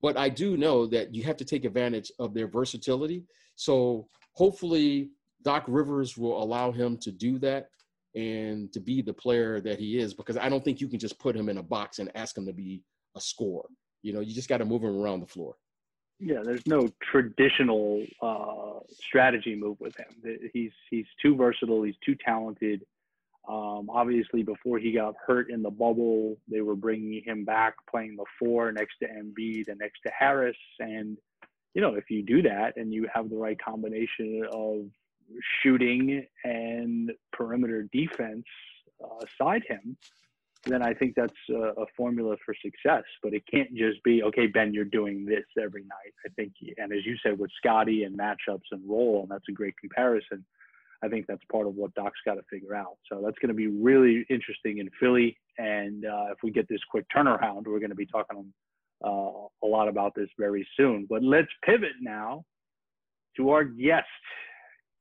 [0.00, 3.24] but I do know that you have to take advantage of their versatility.
[3.56, 5.10] So hopefully
[5.42, 7.70] Doc Rivers will allow him to do that
[8.14, 11.18] and to be the player that he is because I don't think you can just
[11.18, 12.84] put him in a box and ask him to be
[13.16, 13.68] a scorer.
[14.02, 15.56] You know, you just got to move him around the floor.
[16.20, 20.38] Yeah, there's no traditional uh, strategy move with him.
[20.52, 21.82] He's he's too versatile.
[21.82, 22.84] He's too talented.
[23.48, 28.16] Um, obviously, before he got hurt in the bubble, they were bringing him back playing
[28.16, 30.58] the four next to Embiid and next to Harris.
[30.78, 31.16] And
[31.72, 34.90] you know, if you do that and you have the right combination of
[35.62, 38.44] shooting and perimeter defense
[39.02, 39.96] uh, aside him,
[40.64, 43.04] then I think that's a, a, formula for success.
[43.22, 46.12] But it can't just be, okay, Ben, you're doing this every night.
[46.26, 49.52] I think, and as you said, with Scottie and matchups and role, and that's a
[49.52, 50.44] great comparison.
[51.02, 52.98] I think that's part of what Doc's got to figure out.
[53.10, 55.38] So that's going to be really interesting in Philly.
[55.56, 58.52] And uh, if we get this quick turnaround, we're going to be talking
[59.02, 61.06] uh, a lot about this very soon.
[61.08, 62.44] But let's pivot now
[63.38, 64.04] to our guest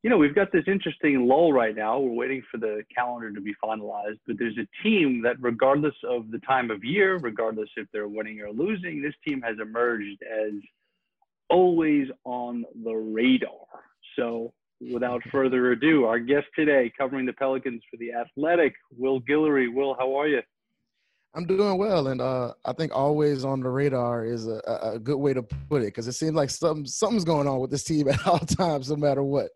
[0.02, 2.00] you know, we've got this interesting lull right now.
[2.00, 6.32] We're waiting for the calendar to be finalized, but there's a team that, regardless of
[6.32, 10.54] the time of year, regardless if they're winning or losing, this team has emerged as
[11.50, 13.66] always on the radar.
[14.16, 14.54] So,
[14.94, 19.74] without further ado, our guest today, covering the Pelicans for the Athletic, Will Guillory.
[19.74, 20.42] Will, how are you?
[21.36, 24.62] I'm doing well, and uh, I think always on the radar is a,
[24.94, 27.70] a good way to put it because it seems like something something's going on with
[27.70, 29.50] this team at all times, no matter what.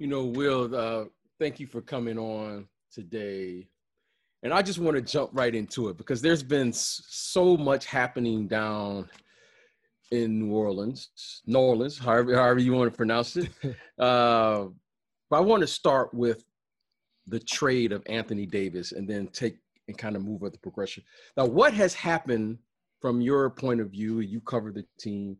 [0.00, 1.04] You know, Will, uh,
[1.38, 3.68] thank you for coming on today.
[4.42, 8.48] And I just want to jump right into it because there's been so much happening
[8.48, 9.10] down
[10.10, 13.50] in New Orleans, New Orleans, however, however you want to pronounce it.
[13.98, 14.68] uh,
[15.28, 16.46] but I want to start with
[17.26, 21.04] the trade of Anthony Davis and then take and kind of move with the progression.
[21.36, 22.56] Now, what has happened
[23.02, 24.20] from your point of view?
[24.20, 25.36] You cover the team.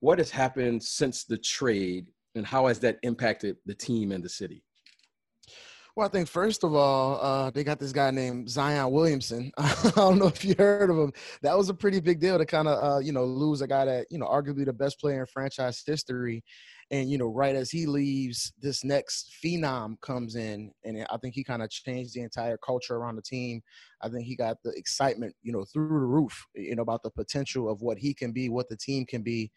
[0.00, 4.28] What has happened since the trade and how has that impacted the team and the
[4.28, 4.62] city?
[5.94, 9.52] Well, I think first of all, uh, they got this guy named Zion Williamson.
[9.58, 11.12] I don't know if you heard of him.
[11.42, 13.84] That was a pretty big deal to kind of, uh, you know, lose a guy
[13.84, 16.42] that, you know, arguably the best player in franchise history.
[16.90, 20.72] And, you know, right as he leaves, this next phenom comes in.
[20.84, 23.60] And I think he kind of changed the entire culture around the team.
[24.00, 27.10] I think he got the excitement, you know, through the roof, you know, about the
[27.10, 29.50] potential of what he can be, what the team can be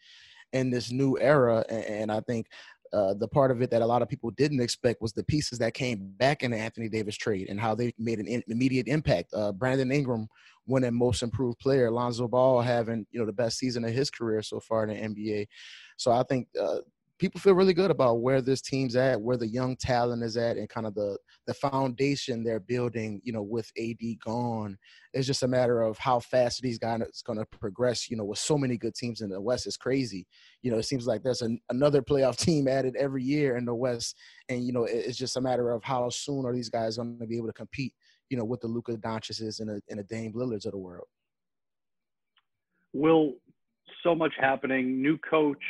[0.56, 1.64] in this new era.
[1.68, 2.46] And I think
[2.92, 5.58] uh, the part of it that a lot of people didn't expect was the pieces
[5.58, 9.30] that came back in the Anthony Davis trade and how they made an immediate impact.
[9.34, 10.28] Uh, Brandon Ingram
[10.66, 14.42] winning Most Improved Player, Lonzo Ball having you know the best season of his career
[14.42, 15.46] so far in the NBA.
[15.96, 16.78] So I think uh,
[17.18, 20.56] people feel really good about where this team's at, where the young talent is at,
[20.56, 23.20] and kind of the the foundation they're building.
[23.24, 24.76] You know, with AD gone,
[25.12, 28.10] it's just a matter of how fast these guys going to progress.
[28.10, 30.26] You know, with so many good teams in the West, it's crazy.
[30.62, 33.74] You know, it seems like there's an, another playoff team added every year in the
[33.74, 34.16] West,
[34.48, 37.18] and you know, it, it's just a matter of how soon are these guys going
[37.18, 37.94] to be able to compete.
[38.28, 41.06] You know, with the Luka Doncic's and a, and a Dame Lillards of the world.
[42.92, 43.34] Will
[44.02, 45.62] so much happening, new coach,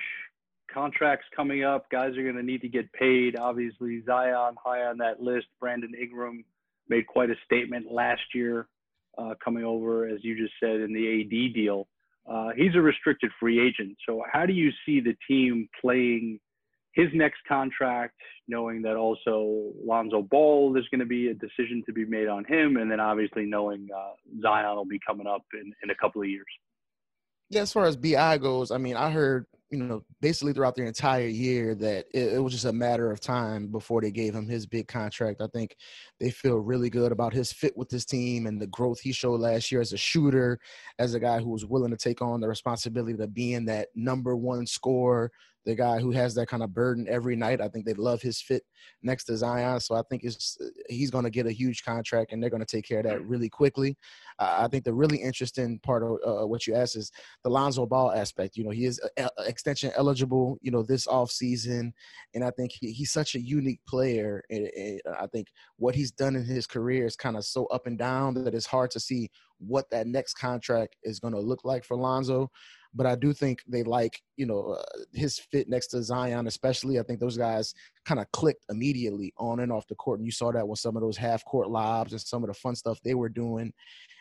[0.76, 1.90] contracts coming up.
[1.90, 3.38] Guys are going to need to get paid.
[3.38, 5.46] Obviously, Zion high on that list.
[5.58, 6.44] Brandon Ingram
[6.88, 8.68] made quite a statement last year
[9.16, 11.88] uh, coming over, as you just said, in the AD deal.
[12.30, 13.96] Uh, he's a restricted free agent.
[14.06, 16.40] So, how do you see the team playing
[16.92, 18.14] his next contract,
[18.48, 22.44] knowing that also Lonzo Ball, there's going to be a decision to be made on
[22.44, 24.12] him, and then obviously knowing uh,
[24.42, 26.46] Zion will be coming up in, in a couple of years?
[27.48, 30.85] Yeah, as far as BI goes, I mean, I heard you know, basically throughout the
[30.85, 34.46] entire year that it, it, was just a matter of time before they gave him
[34.46, 35.40] his big contract.
[35.40, 35.76] I think
[36.20, 39.40] they feel really good about his fit with this team and the growth he showed
[39.40, 40.61] last year as a shooter,
[40.98, 44.37] as a guy who was willing to take on the responsibility of being that number
[44.37, 45.33] one scorer,
[45.66, 47.61] the guy who has that kind of burden every night.
[47.61, 48.62] I think they love his fit
[49.02, 49.81] next to Zion.
[49.81, 50.57] So I think it's
[50.88, 53.26] he's going to get a huge contract and they're going to take care of that
[53.26, 53.98] really quickly.
[54.38, 57.11] Uh, I think the really interesting part of uh, what you asked is
[57.42, 58.57] the Lonzo Ball aspect.
[58.57, 61.92] You know, he is uh, extension eligible, you know, this off season.
[62.33, 64.44] And I think he, he's such a unique player.
[64.48, 65.48] And, and I think
[65.79, 68.66] what he's done in his career is kind of so up and down that it's
[68.66, 72.50] hard to see what that next contract is going to look like for Lonzo
[72.96, 74.82] but I do think they like you know uh,
[75.12, 76.98] his fit next to Zion, especially.
[76.98, 80.32] I think those guys kind of clicked immediately on and off the court, and you
[80.32, 82.98] saw that with some of those half court lobs and some of the fun stuff
[83.02, 83.72] they were doing.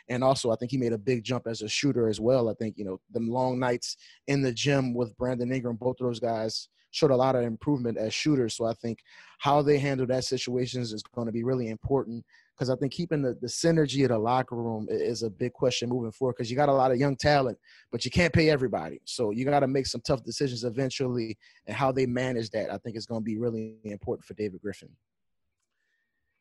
[0.10, 2.50] And also, I think he made a big jump as a shooter as well.
[2.50, 6.08] I think you know the long nights in the gym with Brandon Ingram, both of
[6.08, 8.56] those guys showed a lot of improvement as shooters.
[8.56, 9.00] So I think
[9.40, 12.24] how they handle that situations is going to be really important
[12.56, 15.90] because I think keeping the, the synergy of the locker room is a big question
[15.90, 17.58] moving forward because you got a lot of young talent,
[17.92, 19.02] but you can't pay everybody.
[19.04, 21.38] So you got to make some tough decisions eventually,
[21.68, 24.62] and how they manage that, I think, is going to be really important for David
[24.62, 24.90] Griffin.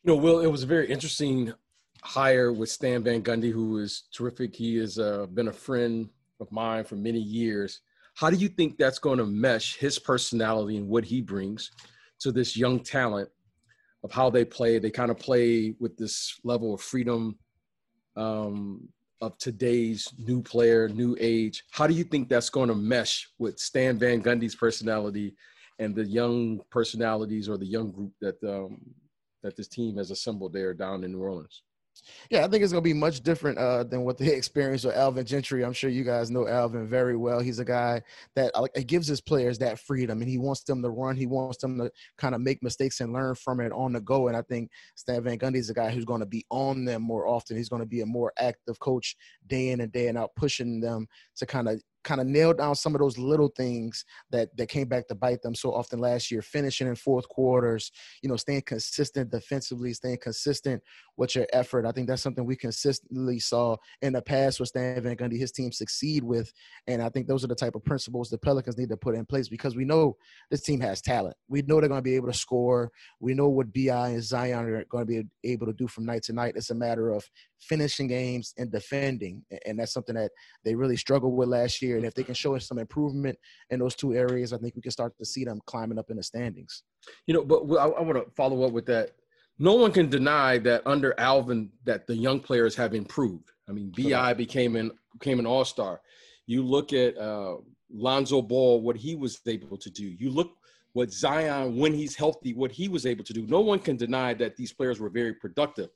[0.04, 1.52] You know, Will, it was a very interesting
[2.02, 4.54] hire with Stan Van Gundy, who is terrific.
[4.54, 6.08] He has uh, been a friend
[6.40, 7.80] of mine for many years.
[8.14, 11.70] How do you think that's going to mesh his personality and what he brings
[12.20, 13.28] to this young talent
[14.04, 14.78] of how they play.
[14.78, 17.38] They kind of play with this level of freedom
[18.16, 18.88] um,
[19.20, 21.64] of today's new player, new age.
[21.72, 25.34] How do you think that's going to mesh with Stan Van Gundy's personality
[25.78, 28.78] and the young personalities or the young group that um,
[29.42, 31.62] that this team has assembled there down in New Orleans?
[32.30, 34.96] Yeah, I think it's going to be much different uh, than what they experienced with
[34.96, 35.64] Alvin Gentry.
[35.64, 37.40] I'm sure you guys know Alvin very well.
[37.40, 38.02] He's a guy
[38.34, 41.16] that uh, gives his players that freedom, and he wants them to run.
[41.16, 44.28] He wants them to kind of make mistakes and learn from it on the go.
[44.28, 47.02] And I think Stan Van Gundy is a guy who's going to be on them
[47.02, 47.56] more often.
[47.56, 51.06] He's going to be a more active coach day in and day out, pushing them
[51.36, 54.88] to kind of kind of nailed down some of those little things that that came
[54.88, 57.90] back to bite them so often last year finishing in fourth quarters
[58.22, 60.82] you know staying consistent defensively staying consistent
[61.16, 61.86] with your effort.
[61.86, 65.52] I think that's something we consistently saw in the past with Stan Van Gundy his
[65.52, 66.52] team succeed with
[66.86, 69.24] and i think those are the type of principles the pelicans need to put in
[69.24, 70.16] place because we know
[70.50, 71.36] this team has talent.
[71.48, 72.90] We know they're going to be able to score.
[73.20, 76.22] We know what bi and zion are going to be able to do from night
[76.24, 76.54] to night.
[76.56, 77.28] It's a matter of
[77.68, 80.30] finishing games and defending and that's something that
[80.64, 83.38] they really struggled with last year and if they can show us some improvement
[83.70, 86.16] in those two areas, I think we can start to see them climbing up in
[86.16, 86.82] the standings.
[87.26, 89.10] You know, but I, I want to follow up with that.
[89.58, 93.50] No one can deny that under Alvin that the young players have improved.
[93.68, 96.00] I mean, Bi became an became an all star.
[96.46, 97.56] You look at uh,
[97.90, 100.04] Lonzo Ball, what he was able to do.
[100.04, 100.50] You look
[100.92, 103.46] what Zion, when he's healthy, what he was able to do.
[103.46, 105.90] No one can deny that these players were very productive.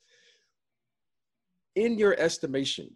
[1.75, 2.95] In your estimation,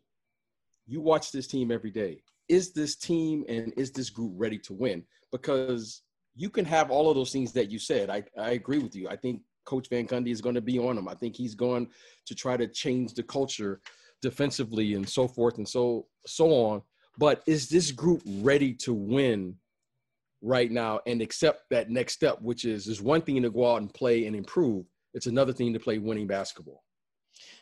[0.86, 4.74] you watch this team every day is this team and is this group ready to
[4.74, 5.04] win?
[5.32, 6.02] Because
[6.36, 8.10] you can have all of those things that you said.
[8.10, 9.08] I, I agree with you.
[9.08, 11.08] I think Coach Van Gundy is going to be on them.
[11.08, 11.88] I think he's going
[12.26, 13.82] to try to change the culture
[14.22, 16.82] defensively and so forth and so so on.
[17.18, 19.56] But is this group ready to win
[20.42, 23.82] right now and accept that next step, which is is one thing to go out
[23.82, 24.86] and play and improve.
[25.14, 26.84] It's another thing to play winning basketball.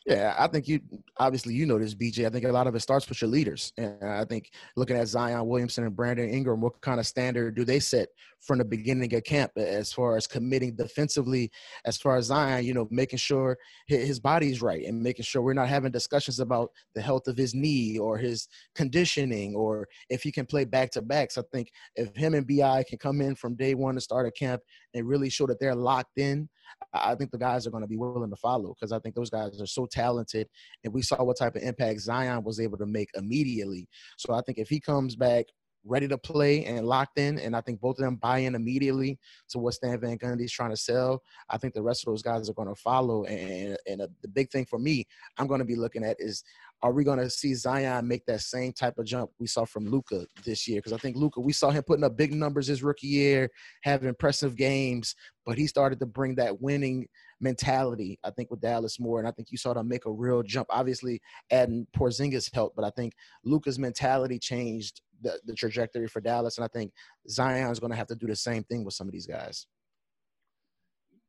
[0.07, 0.79] Yeah, I think you
[1.17, 2.25] obviously you know this, BJ.
[2.25, 5.07] I think a lot of it starts with your leaders, and I think looking at
[5.07, 8.09] Zion Williamson and Brandon Ingram, what kind of standard do they set
[8.39, 11.51] from the beginning of camp as far as committing defensively?
[11.85, 15.53] As far as Zion, you know, making sure his body's right and making sure we're
[15.53, 20.31] not having discussions about the health of his knee or his conditioning or if he
[20.31, 21.37] can play back to backs.
[21.37, 24.31] I think if him and Bi can come in from day one to start a
[24.31, 24.63] camp
[24.95, 26.49] and really show that they're locked in,
[26.93, 29.29] I think the guys are going to be willing to follow because I think those
[29.29, 30.47] guys are so talented,
[30.83, 33.87] and we saw what type of impact Zion was able to make immediately.
[34.17, 35.45] So I think if he comes back
[35.83, 37.39] ready to play and locked in.
[37.39, 39.17] And I think both of them buy in immediately
[39.49, 41.21] to what Stan Van Gundy is trying to sell.
[41.49, 43.25] I think the rest of those guys are going to follow.
[43.25, 45.05] And, and uh, the big thing for me,
[45.37, 46.43] I'm going to be looking at is
[46.83, 49.87] are we going to see Zion make that same type of jump we saw from
[49.87, 50.79] Luka this year?
[50.79, 53.49] Because I think Luka, we saw him putting up big numbers his rookie year,
[53.83, 55.15] have impressive games,
[55.45, 57.07] but he started to bring that winning
[57.41, 58.19] mentality.
[58.23, 60.67] I think with Dallas more, and I think you saw them make a real jump.
[60.69, 61.21] Obviously,
[61.51, 63.13] adding Porzingis helped, but I think
[63.43, 66.91] Luka's mentality changed the, the trajectory for Dallas, and I think
[67.29, 69.67] Zion's going to have to do the same thing with some of these guys.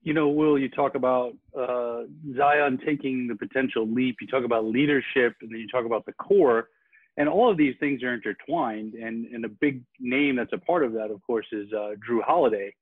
[0.03, 2.03] You know, Will, you talk about uh,
[2.37, 4.17] Zion taking the potential leap.
[4.21, 6.69] You talk about leadership, and then you talk about the core,
[7.17, 8.95] and all of these things are intertwined.
[8.95, 12.23] And and a big name that's a part of that, of course, is uh, Jrue
[12.23, 12.75] Holiday.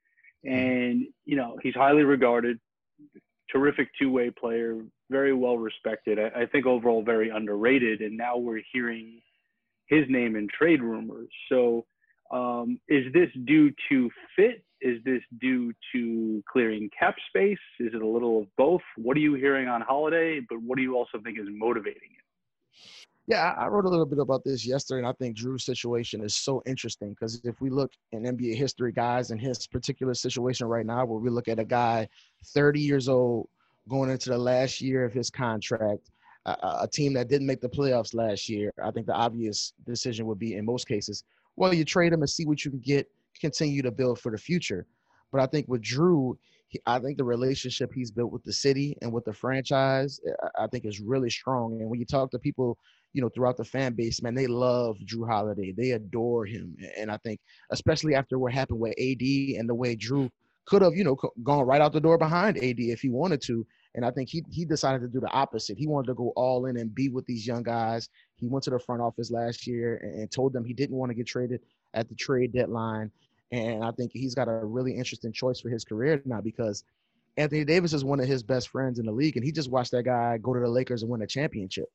[0.45, 2.59] And you know, he's highly regarded,
[3.53, 4.79] terrific two-way player,
[5.11, 6.19] very well respected.
[6.19, 8.01] I, I think overall very underrated.
[8.01, 9.21] And now we're hearing
[9.89, 11.29] his name in trade rumors.
[11.51, 11.85] So,
[12.33, 14.65] um, is this due to fit?
[14.81, 17.59] Is this due to clearing cap space?
[17.81, 18.81] Is it a little of both?
[18.97, 20.41] What are you hearing on Holiday?
[20.49, 22.25] But what do you also think is motivating it?
[23.31, 26.35] Yeah, I wrote a little bit about this yesterday, and I think Jrue's situation is
[26.35, 30.85] so interesting because if we look in NBA history, guys, in his particular situation right
[30.85, 32.09] now, where we look at a guy
[32.47, 33.49] 30 years old
[33.89, 36.11] going into the last year of his contract,
[36.47, 40.27] a, a team that didn't make the playoffs last year, I think the obvious decision
[40.27, 41.23] would be in most cases,
[41.55, 43.09] well, you trade him and see what you can get,
[43.41, 44.87] continue to build for the future.
[45.31, 46.37] But I think with Jrue,
[46.85, 50.65] I think the relationship he's built with the city and with the franchise, eh, I,
[50.65, 51.81] I think is really strong.
[51.81, 52.77] And when you talk to people,
[53.13, 55.73] you know, throughout the fan base, man, they love Jrue Holiday.
[55.73, 56.77] They adore him.
[56.97, 57.41] And I think,
[57.71, 59.23] especially after what happened with AD
[59.59, 60.31] and the way Jrue
[60.67, 63.67] could have, you know, gone right out the door behind AD if he wanted to.
[63.97, 65.77] And I think he he decided to do the opposite.
[65.77, 68.09] He wanted to go all in and be with these young guys.
[68.37, 71.11] He went to the front office last year and, and told them he didn't want
[71.11, 71.61] to get traded
[71.95, 73.11] at the trade deadline.
[73.51, 76.85] And I think he's got a really interesting choice for his career now because
[77.37, 79.93] Anthony Davis is one of his best friends in the league, and he just watched
[79.93, 81.91] that guy go to the Lakers and win a championship.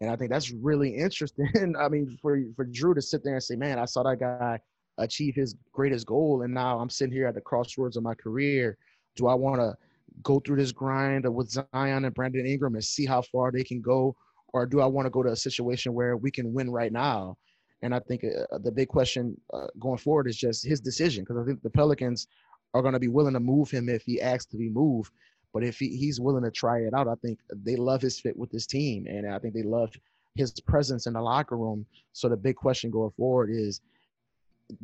[0.00, 1.48] And I think that's really interesting.
[1.80, 4.58] I mean, for for Jrue to sit there and say, "Man, I saw that guy
[4.98, 8.76] achieve his greatest goal, and now I'm sitting here at the crossroads of my career.
[9.16, 9.74] Do I want to
[10.22, 13.80] go through this grind with Zion and Brandon Ingram and see how far they can
[13.80, 14.14] go,
[14.52, 17.36] or do I want to go to a situation where we can win right now?
[17.82, 21.38] And I think uh, the big question uh, going forward is just his decision because
[21.38, 22.26] I think the Pelicans
[22.74, 25.12] are going to be willing to move him if he asks to be moved.
[25.56, 28.36] But if he, he's willing to try it out, I think they love his fit
[28.36, 29.90] with this team, and I think they love
[30.34, 31.86] his presence in the locker room.
[32.12, 33.80] So the big question going forward is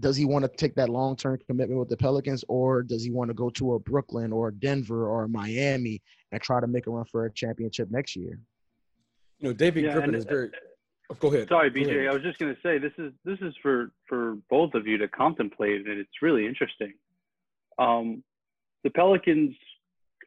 [0.01, 3.11] does he want to take that long term commitment with the Pelicans, or does he
[3.11, 6.01] want to go to a Brooklyn or Denver or Miami
[6.31, 8.41] and try to make a run for a championship next year?
[9.41, 10.53] You know, David yeah, Griffin is very.
[11.11, 11.49] Oh, go ahead.
[11.49, 11.99] Sorry, BJ.
[11.99, 12.07] Ahead.
[12.07, 14.97] I was just going to say this is this is for for both of you
[14.97, 16.95] to contemplate, and it's really interesting.
[17.79, 18.25] Um,
[18.85, 19.55] the Pelicans,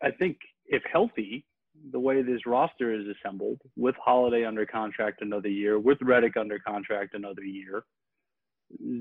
[0.02, 0.38] I think,
[0.68, 1.46] if healthy,
[1.91, 6.60] the way this roster is assembled, with Holiday under contract another year, with Redick under
[6.60, 7.84] contract another year,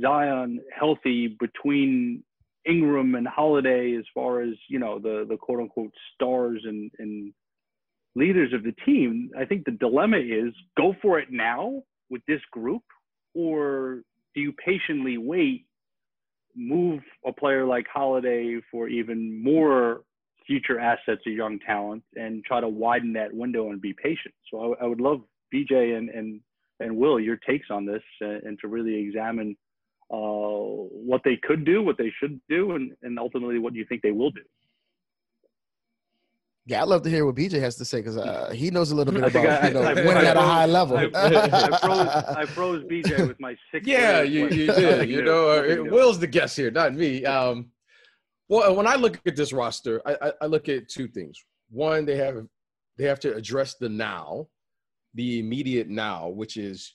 [0.01, 2.23] Zion healthy between
[2.69, 7.33] Ingram and Holiday as far as you know the the quote unquote stars and and
[8.15, 9.31] leaders of the team.
[9.39, 12.83] I think the dilemma is go for it now with this group,
[13.35, 14.03] or
[14.35, 15.67] do you patiently wait,
[16.55, 20.03] move a player like Holiday for even more
[20.47, 24.35] future assets of young talent, and try to widen that window and be patient.
[24.51, 25.21] So I, I would love
[25.53, 26.41] BJ and and
[26.81, 29.57] and Will your takes on this and, and to really examine
[30.11, 34.03] uh, what they could do, what they should do, and, and ultimately what you think
[34.03, 34.43] they will do.
[36.67, 38.95] Yeah, I'd love to hear what BJ has to say because uh, he knows a
[38.95, 40.97] little bit about I, you know, I, winning I, at a high level.
[41.15, 43.87] I, froze, I froze BJ with my six.
[43.87, 45.09] Yeah, you, you did.
[45.15, 47.25] You know, uh, Will's the guest here, not me.
[47.27, 47.71] Um,
[48.49, 51.43] well, when I look at this roster, I, I look at two things.
[51.71, 52.47] One, they have
[52.97, 54.49] they have to address the now,
[55.15, 56.95] the immediate now, which is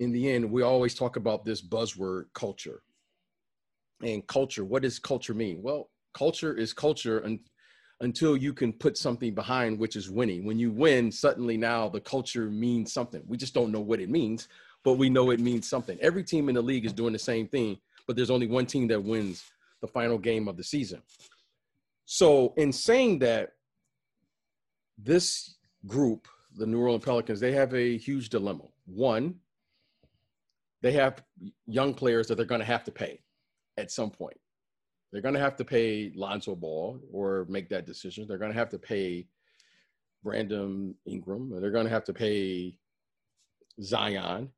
[0.00, 2.82] in the end, we always talk about this buzzword culture.
[4.02, 5.62] And culture, what does culture mean?
[5.62, 7.38] Well, culture is culture un-
[8.00, 10.44] until you can put something behind, which is winning.
[10.44, 13.22] When you win, suddenly now the culture means something.
[13.26, 14.48] We just don't know what it means,
[14.82, 15.96] but we know it means something.
[16.00, 17.78] Every team in the league is doing the same thing,
[18.08, 19.44] but there's only one team that wins
[19.82, 21.02] the final game of the season.
[22.06, 23.50] So, in saying that,
[24.96, 25.56] this
[25.86, 28.64] group, the New Orleans Pelicans, they have a huge dilemma.
[28.86, 29.34] One,
[30.80, 31.22] they have
[31.66, 33.20] young players that they're going to have to pay
[33.76, 34.36] at some point.
[35.12, 38.26] They're going to have to pay Lonzo Ball or make that decision.
[38.26, 39.26] They're going to have to pay
[40.22, 41.60] Brandon Ingram.
[41.60, 42.76] They're going to have to pay
[43.82, 44.50] Zion.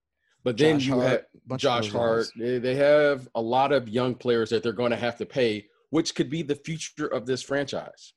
[0.44, 2.26] But then Josh you Hart, have Josh Hart.
[2.38, 5.66] They, they have a lot of young players that they're going to have to pay,
[5.90, 8.12] which could be the future of this franchise.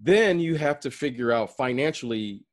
[0.00, 2.44] Then you have to figure out financially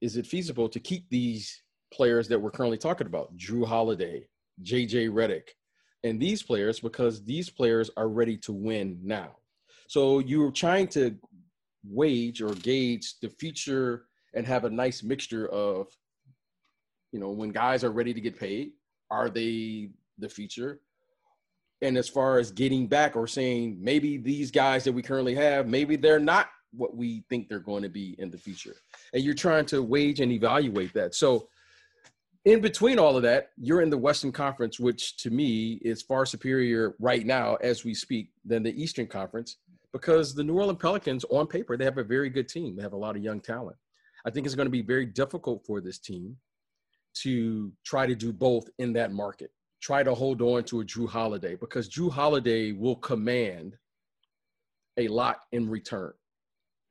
[0.00, 3.34] is it feasible to keep these players that we're currently talking about?
[3.36, 4.28] Jrue Holiday,
[4.62, 5.48] JJ Redick,
[6.04, 9.36] and these players because these players are ready to win now.
[9.88, 11.16] So you're trying to
[11.84, 15.88] wage or gauge the future and have a nice mixture of,
[17.12, 18.72] you know, when guys are ready to get paid,
[19.10, 20.80] are they the future?
[21.82, 25.66] And as far as getting back or saying maybe these guys that we currently have,
[25.66, 28.76] maybe they're not what we think they're going to be in the future.
[29.12, 31.14] And you're trying to wage and evaluate that.
[31.14, 31.48] So
[32.44, 36.24] in between all of that, you're in the Western Conference, which to me is far
[36.24, 39.56] superior right now as we speak than the Eastern Conference
[39.92, 42.76] because the New Orleans Pelicans, on paper, they have a very good team.
[42.76, 43.76] They have a lot of young talent.
[44.26, 46.36] I think it's going to be very difficult for this team
[47.22, 49.50] to try to do both in that market.
[49.80, 53.76] Try to hold on to a Jrue Holiday because Jrue Holiday will command
[54.96, 56.12] a lot in return.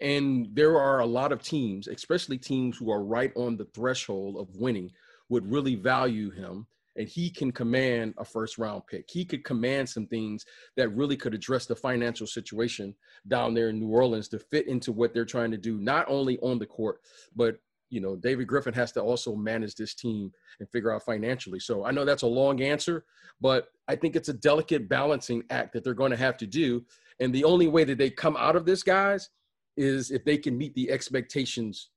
[0.02, 4.38] And there are a lot of teams, especially teams who are right on the threshold
[4.38, 4.92] of winning,
[5.30, 9.10] would really value him and he can command a first round pick.
[9.10, 10.46] He could command some things
[10.78, 12.96] that really could address the financial situation
[13.28, 16.40] down there in New Orleans to fit into what they're trying to do, not only
[16.40, 17.02] on the court,
[17.36, 17.60] but
[17.90, 21.60] you know, David Griffin has to also manage this team and figure out financially.
[21.60, 23.06] So I know that's a long answer,
[23.42, 26.84] but I think it's a delicate balancing act that they're going to have to do.
[27.20, 29.30] And the only way that they come out of this, guys,
[29.78, 31.90] is if they can meet the expectations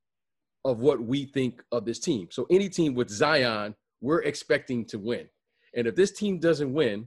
[0.64, 2.28] of what we think of this team.
[2.30, 5.28] So any team with Zion, we're expecting to win.
[5.74, 7.06] And if this team doesn't win,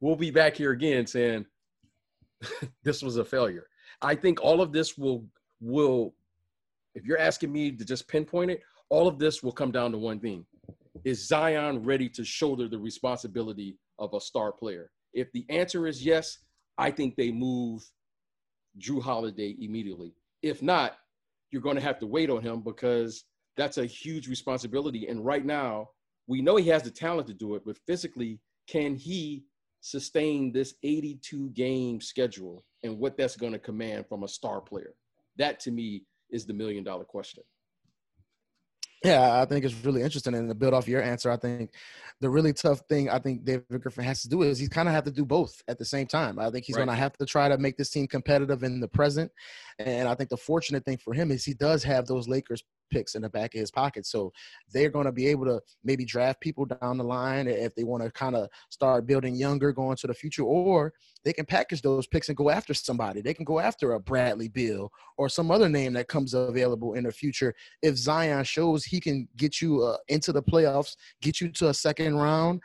[0.00, 1.46] we'll be back here again saying
[2.82, 3.66] this was a failure.
[4.02, 5.26] I think all of this will
[5.60, 6.14] will
[6.94, 9.98] if you're asking me to just pinpoint it, all of this will come down to
[9.98, 10.44] one thing.
[11.04, 14.90] Is Zion ready to shoulder the responsibility of a star player?
[15.12, 16.38] If the answer is yes,
[16.78, 17.82] I think they move
[18.78, 20.14] Jrue Holiday immediately.
[20.42, 20.96] If not,
[21.50, 23.24] you're going to have to wait on him because
[23.56, 25.06] that's a huge responsibility.
[25.08, 25.90] And right now,
[26.26, 29.44] we know he has the talent to do it, but physically, can he
[29.80, 34.94] sustain this 82 game schedule and what that's going to command from a star player?
[35.36, 37.42] That to me is the million dollar question.
[39.04, 40.34] Yeah, I think it's really interesting.
[40.34, 41.70] And to build off your answer, I think
[42.20, 44.94] the really tough thing I think David Griffin has to do is he's kind of
[44.94, 46.38] have to do both at the same time.
[46.38, 46.84] I think he's right.
[46.84, 49.32] going to have to try to make this team competitive in the present.
[49.78, 53.14] And I think the fortunate thing for him is he does have those Lakers picks
[53.14, 54.06] in the back of his pocket.
[54.06, 54.32] So
[54.72, 58.02] they're going to be able to maybe draft people down the line if they want
[58.02, 60.92] to kind of start building younger going to the future, or
[61.24, 63.20] they can package those picks and go after somebody.
[63.20, 67.04] They can go after a Bradley Beal or some other name that comes available in
[67.04, 67.54] the future.
[67.82, 71.74] If Zion shows he can get you uh, into the playoffs, get you to a
[71.74, 72.60] second round,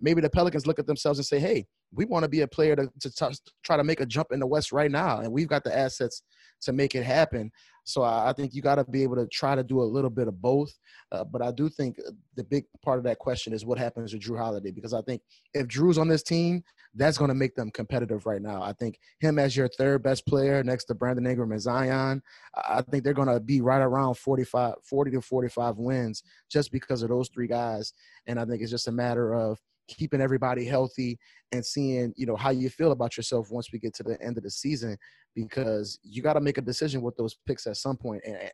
[0.00, 2.76] maybe the Pelicans look at themselves and say, hey, we want to be a player
[2.76, 5.48] to, to t- try to make a jump in the West right now, and we've
[5.48, 6.22] got the assets
[6.62, 7.50] to make it happen.
[7.84, 10.28] So I, think you got to be able to try to do a little bit
[10.28, 10.72] of both.
[11.12, 11.96] Uh, but I do think
[12.36, 15.22] the big part of that question is what happens with Jrue Holiday because I think
[15.54, 16.62] if Jrue's on this team,
[16.94, 18.62] that's going to make them competitive right now.
[18.62, 22.22] I think him as your third best player next to Brandon Ingram and Zion,
[22.54, 27.02] I think they're going to be right around 45, 40 to 45 wins just because
[27.02, 27.92] of those three guys.
[28.26, 29.58] And I think it's just a matter of
[29.96, 31.18] keeping everybody healthy
[31.52, 34.36] and seeing you know how you feel about yourself once we get to the end
[34.36, 34.96] of the season
[35.34, 38.50] because you got to make a decision with those picks at some point and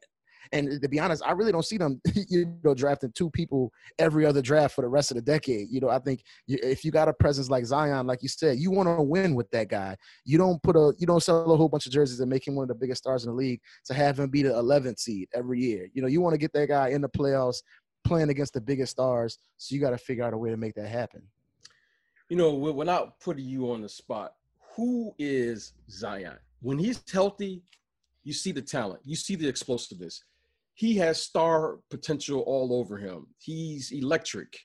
[0.53, 4.26] and to be honest, I really don't see them, you know, drafting two people every
[4.26, 5.68] other draft for the rest of the decade.
[5.70, 8.70] You know, I think if you got a presence like Zion, like you said, you
[8.70, 9.97] want to win with that guy.
[10.24, 12.55] You don't put a, you don't sell a whole bunch of jerseys and make him
[12.55, 15.28] one of the biggest stars in the league to have him be the 11th seed
[15.34, 15.89] every year.
[15.93, 17.62] You know, you want to get that guy in the playoffs,
[18.07, 19.38] playing against the biggest stars.
[19.57, 21.22] So you got to figure out a way to make that happen.
[22.28, 24.34] You know, without putting you on the spot,
[24.74, 26.36] who is Zion?
[26.61, 27.62] When he's healthy,
[28.24, 30.24] you see the talent, you see the explosiveness.
[30.74, 33.28] He has star potential all over him.
[33.38, 34.59] He's electric.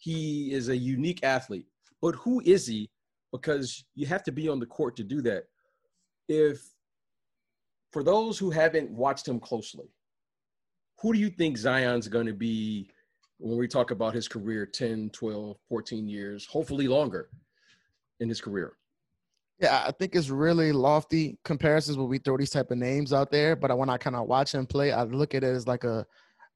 [0.00, 1.66] He is a unique athlete.
[2.00, 2.88] But who is he?
[3.32, 5.44] Because you have to be on the court to do that.
[6.28, 6.62] If,
[7.92, 9.90] for those who haven't watched him closely,
[11.00, 12.90] who do you think Zion's going to be
[13.38, 17.28] when we talk about his career 10, 12, 14 years, hopefully longer
[18.20, 18.74] in his career?
[19.60, 23.30] Yeah, I think it's really lofty comparisons when we throw these type of names out
[23.30, 23.56] there.
[23.56, 26.06] But when I kind of watch him play, I look at it as like a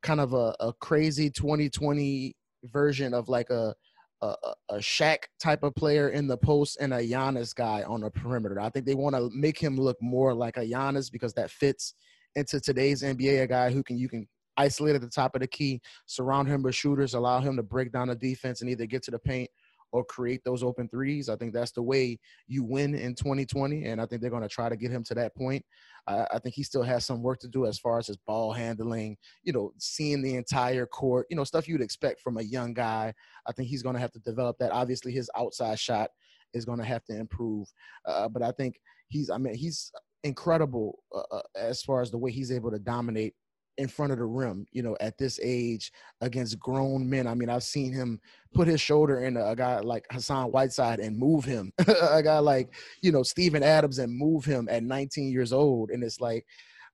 [0.02, 3.74] kind of a, a crazy 2020 version of like a,
[4.20, 4.34] a
[4.68, 8.60] a Shaq type of player in the post and a Giannis guy on the perimeter.
[8.60, 11.94] I think they want to make him look more like a Giannis because that fits
[12.36, 14.26] into today's NBA, a guy who can you can
[14.56, 17.92] isolate at the top of the key, surround him with shooters, allow him to break
[17.92, 19.48] down the defense and either get to the paint
[19.92, 21.28] or create those open threes.
[21.28, 22.18] I think that's the way
[22.48, 25.14] you win in 2020, and I think they're going to try to get him to
[25.14, 25.64] that point.
[26.08, 29.16] I, think he still has some work to do as far as his ball handling,
[29.44, 33.14] you know, seeing the entire court, you know, stuff you'd expect from a young guy.
[33.46, 34.72] I think he's going to have to develop that.
[34.72, 36.10] Obviously, his outside shot
[36.54, 37.68] is going to have to improve,
[38.06, 39.92] uh, but I think he's, I mean, he's
[40.24, 43.34] incredible uh, uh as far as the way he's able to dominate
[43.78, 47.26] in front of the rim, you know, at this age against grown men.
[47.26, 48.20] I mean, I've seen him
[48.54, 52.74] put his shoulder in a guy like Hassan Whiteside and move him, a guy like,
[53.02, 55.90] you know, Steven Adams and move him at 19 years old.
[55.90, 56.44] And it's like,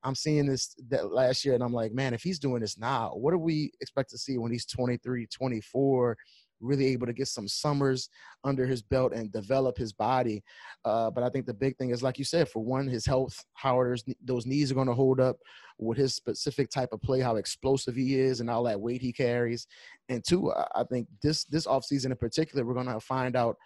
[0.04, 3.10] I'm seeing this that last year and I'm like, man, if he's doing this now,
[3.14, 6.16] what do we expect to see when he's 23, 24?
[6.60, 8.08] Really able to get some summers
[8.44, 10.42] under his belt and develop his body.
[10.84, 13.44] Uh, but I think the big thing is, like you said, for one, his health,
[13.54, 13.82] how
[14.24, 15.36] those knees are going to hold up
[15.78, 19.12] with his specific type of play, how explosive he is, and all that weight he
[19.12, 19.66] carries.
[20.08, 23.56] And two, I think this this offseason in particular, we're going to find out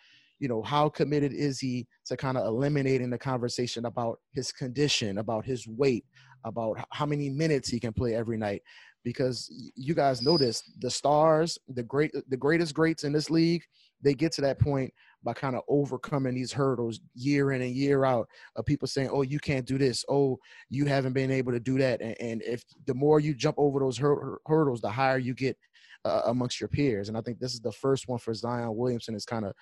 [0.43, 5.19] you know how committed is he to kind of eliminating the conversation about his condition
[5.19, 6.05] about his weight
[6.45, 8.61] about how many minutes he can play every night
[9.05, 13.63] because you guys notice the stars, the great, the greatest greats in this league,
[14.03, 14.93] they get to that point
[15.23, 18.27] by kind of overcoming these hurdles year in and year out
[18.57, 20.05] of people saying, "Oh, you can't do this.
[20.09, 20.39] Oh,
[20.69, 23.81] you haven't been able to do that." And, and if the more you jump over
[23.81, 25.57] those hur- hurdles, the higher you get
[26.05, 27.09] uh, amongst your peers.
[27.09, 29.15] And I think this is the first one for Zion Williamson.
[29.15, 29.53] Is kind of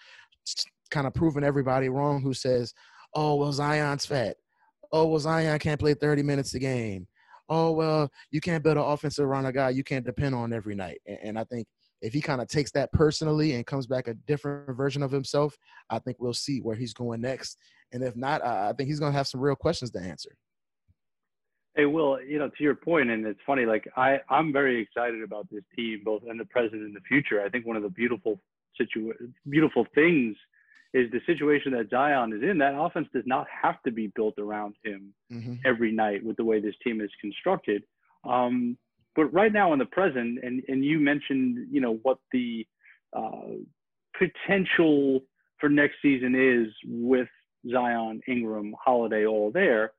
[0.90, 2.72] kind of proving everybody wrong who says,
[3.14, 4.36] "Oh, well, Zion's fat.
[4.92, 7.06] Oh, well, Zion can't play 30 minutes a game."
[7.50, 10.74] Oh well, you can't build an offense around a guy you can't depend on every
[10.74, 11.00] night.
[11.06, 11.66] And, and I think
[12.00, 15.58] if he kind of takes that personally and comes back a different version of himself,
[15.90, 17.58] I think we'll see where he's going next.
[17.92, 20.30] And if not, I think he's going to have some real questions to answer.
[21.76, 25.22] Hey, Will, you know, to your point, and it's funny, like I, I'm very excited
[25.22, 27.42] about this team, both in the present and the future.
[27.42, 28.40] I think one of the beautiful
[28.76, 29.12] situ-
[29.48, 30.36] beautiful things
[30.92, 32.58] is the situation that Zion is in.
[32.58, 35.54] That offense does not have to be built around him mm-hmm.
[35.64, 37.84] every night with the way this team is constructed.
[38.28, 38.76] Um,
[39.16, 42.66] but right now in the present, and and you mentioned, you know, what the
[43.16, 43.56] uh,
[44.16, 45.20] potential
[45.58, 47.28] for next season is with
[47.70, 49.92] Zion, Ingram, Holiday, all there.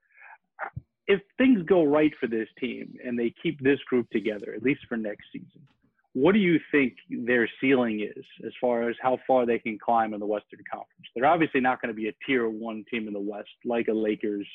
[1.07, 4.81] If things go right for this team and they keep this group together, at least
[4.87, 5.67] for next season,
[6.13, 10.13] what do you think their ceiling is as far as how far they can climb
[10.13, 11.07] in the Western Conference?
[11.15, 13.93] They're obviously not going to be a tier one team in the West like a
[13.93, 14.47] Lakers,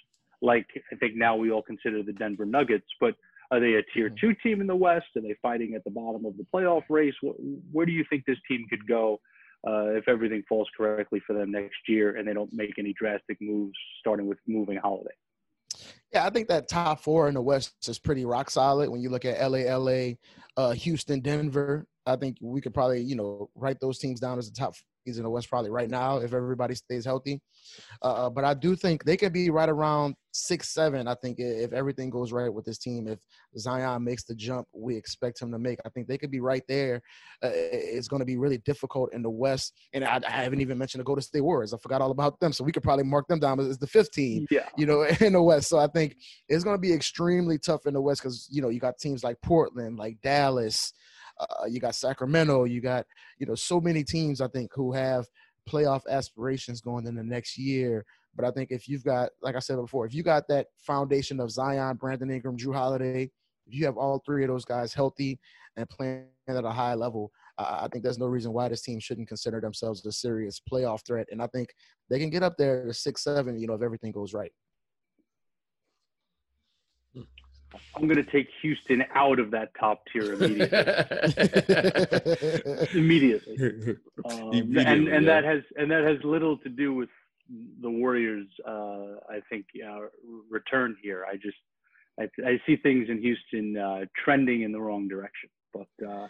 [0.42, 3.14] like I think now we all consider the Denver Nuggets, but
[3.50, 4.16] are they a tier mm-hmm.
[4.20, 5.07] two team in the West?
[5.16, 7.14] Are they fighting at the bottom of the playoff race?
[7.72, 9.20] Where do you think this team could go
[9.66, 13.38] uh, if everything falls correctly for them next year and they don't make any drastic
[13.40, 15.14] moves, starting with moving Holiday?
[16.16, 18.88] Yeah, I think that top four in the West is pretty rock solid.
[18.88, 20.14] When you look at LA, LA,
[20.56, 24.50] uh, Houston, Denver, I think we could probably, you know, write those teams down as
[24.50, 24.74] the top
[25.07, 27.40] in the West probably right now if everybody stays healthy.
[28.02, 31.09] Uh, uh, but I do think they could be right around six, seven.
[31.09, 33.18] I think if everything goes right with this team, if
[33.59, 36.62] Zion makes the jump we expect him to make, I think they could be right
[36.68, 37.00] there.
[37.42, 39.72] Uh, it's going to be really difficult in the West.
[39.92, 41.72] And I, I, haven't even mentioned the Golden State Warriors.
[41.72, 42.52] I forgot all about them.
[42.52, 44.68] So we could probably mark them down as the 15, yeah.
[44.76, 45.68] you know, in the West.
[45.68, 46.16] So I think
[46.48, 49.24] it's going to be extremely tough in the West because, you know, you got teams
[49.24, 50.92] like Portland, like Dallas,
[51.39, 52.64] uh, you got Sacramento.
[52.64, 53.07] You got
[53.39, 55.26] you know so many teams I think who have
[55.68, 58.05] playoff aspirations going in the next year.
[58.34, 61.41] But I think if you've got, like I said before, if you got that foundation
[61.41, 63.30] of Zion, Brandon Ingram, Jrue Holiday,
[63.66, 65.41] if you have all three of those guys healthy
[65.76, 69.28] and playing at a high level, I think there's no reason why this team shouldn't
[69.28, 71.26] consider themselves a serious playoff threat.
[71.32, 71.74] And I think
[72.11, 74.53] they can get up there to six, seven, you know, if everything goes right.
[77.94, 80.68] I'm going to take Houston out of that top tier immediately.
[82.94, 83.96] immediately.
[84.24, 84.84] Um, immediately.
[84.84, 85.34] and and yeah.
[85.34, 87.10] that has and that has little to do with
[87.80, 88.48] the Warriors.
[88.66, 90.00] Uh, I think uh,
[90.50, 91.24] return here.
[91.30, 91.58] I just
[92.18, 96.26] I, I see things in Houston uh, trending in the wrong direction, but uh,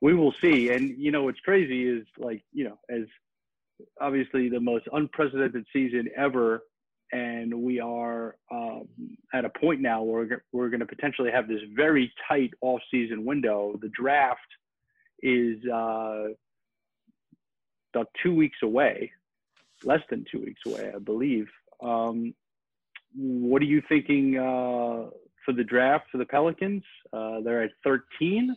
[0.00, 0.70] we will see.
[0.70, 3.04] And you know what's crazy is like you know as
[4.00, 6.62] obviously the most unprecedented season ever
[7.12, 8.88] and we are um,
[9.32, 13.24] at a point now where we're, we're going to potentially have this very tight off-season
[13.24, 13.74] window.
[13.80, 14.40] The draft
[15.22, 16.28] is uh,
[17.94, 19.10] about two weeks away,
[19.84, 21.48] less than two weeks away, I believe.
[21.82, 22.34] Um,
[23.14, 25.10] what are you thinking uh,
[25.44, 26.82] for the draft for the Pelicans?
[27.12, 28.54] Uh, they're at 13.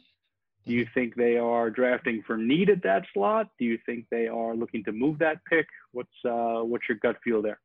[0.66, 3.47] Do you think they are drafting for need at that slot?
[3.58, 5.66] Do you think they are looking to move that pick?
[5.91, 7.60] What's uh, what's your gut feel there?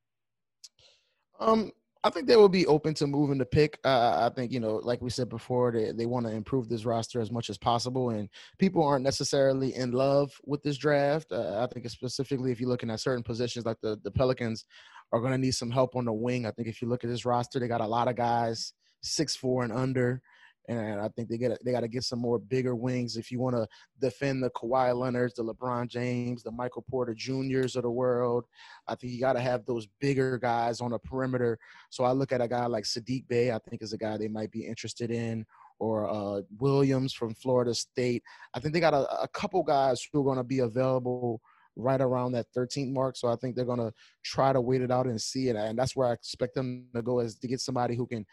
[1.41, 1.70] Um,
[2.05, 3.80] I think they will be open to moving the pick.
[3.84, 6.84] Uh, I think you know, like we said before, they they want to improve this
[6.84, 8.28] roster as much as possible, and
[8.59, 11.32] people aren't necessarily in love with this draft.
[11.32, 14.64] Uh, I think specifically if you're looking at certain positions, like the the Pelicans
[15.12, 16.47] are going to need some help on the wing.
[16.47, 18.72] I think if you look at this roster, they got a lot of guys
[19.03, 20.22] six four and under
[20.69, 23.39] and I think they get they got to get some more bigger wings if you
[23.39, 23.67] want to
[24.01, 28.47] defend the Kawhi Leonards, the LeBron James, the Michael Porter Juniors of the world.
[28.89, 31.59] I think you got to have those bigger guys on the perimeter.
[31.91, 33.53] So I look at a guy like Saddiq Bey.
[33.53, 35.47] I think is a guy they might be interested in,
[35.79, 38.23] or uh, Williams from Florida State.
[38.55, 41.41] I think they got a, a couple guys who are going to be available
[41.77, 43.17] right around that 13th mark.
[43.17, 43.93] So I think they're going to
[44.25, 45.57] try to wait it out and see it.
[45.57, 48.25] And that's where I expect them to go is to get somebody who can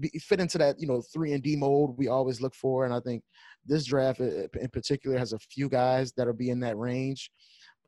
[0.00, 2.84] be, fit into that you know three and D mode we always look for.
[2.84, 3.22] And I think
[3.64, 7.30] this draft in particular has a few guys that'll be in that range.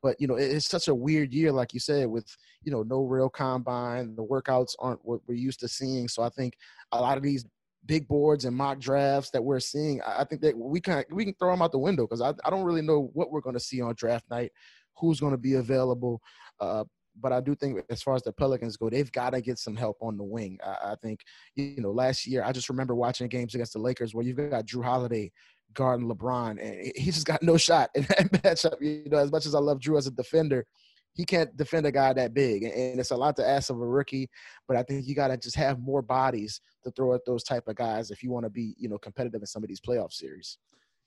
[0.03, 2.27] But you know it's such a weird year, like you said, with
[2.63, 4.15] you know no real combine.
[4.15, 6.09] The workouts aren't what we're used to seeing.
[6.09, 6.55] So I think
[6.93, 7.45] a lot of these
[7.87, 11.35] big boards and mock drafts that we're seeing, I think that we can we can
[11.35, 13.61] throw them out the window because I, I don't really know what we're going to
[13.61, 14.53] see on draft night,
[14.97, 16.21] who's going to be available.
[16.61, 16.85] Uh,
[17.21, 19.77] but I do think as far as the Pelicans go, they've got to get some
[19.77, 20.59] help on the wing.
[20.65, 21.21] I, I, think,
[21.57, 24.67] you know, last year I just remember watching games against the Lakers where you've got
[24.67, 25.33] Jrue Holiday
[25.75, 28.81] guarding LeBron, and he just got no shot in that matchup.
[28.81, 30.67] You know, as much as I love Jrue as a defender,
[31.15, 33.87] he can't defend a guy that big, and it's a lot to ask of a
[33.87, 34.29] rookie.
[34.67, 37.65] But I think you got to just have more bodies to throw at those type
[37.67, 40.13] of guys if you want to be, you know, competitive in some of these playoff
[40.13, 40.59] series.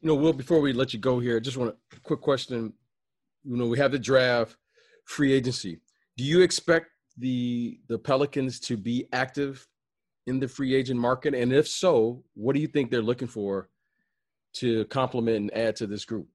[0.01, 2.74] You know, Will, before we let you go here, I just want a quick question.
[3.43, 4.57] You know, we have the draft,
[5.05, 5.80] free agency
[6.18, 6.88] do you expect
[7.18, 9.68] the the Pelicans to be active
[10.28, 11.34] in the free agent market?
[11.34, 13.70] And if so, what do you think they're looking for
[14.53, 16.28] to complement and add to this group?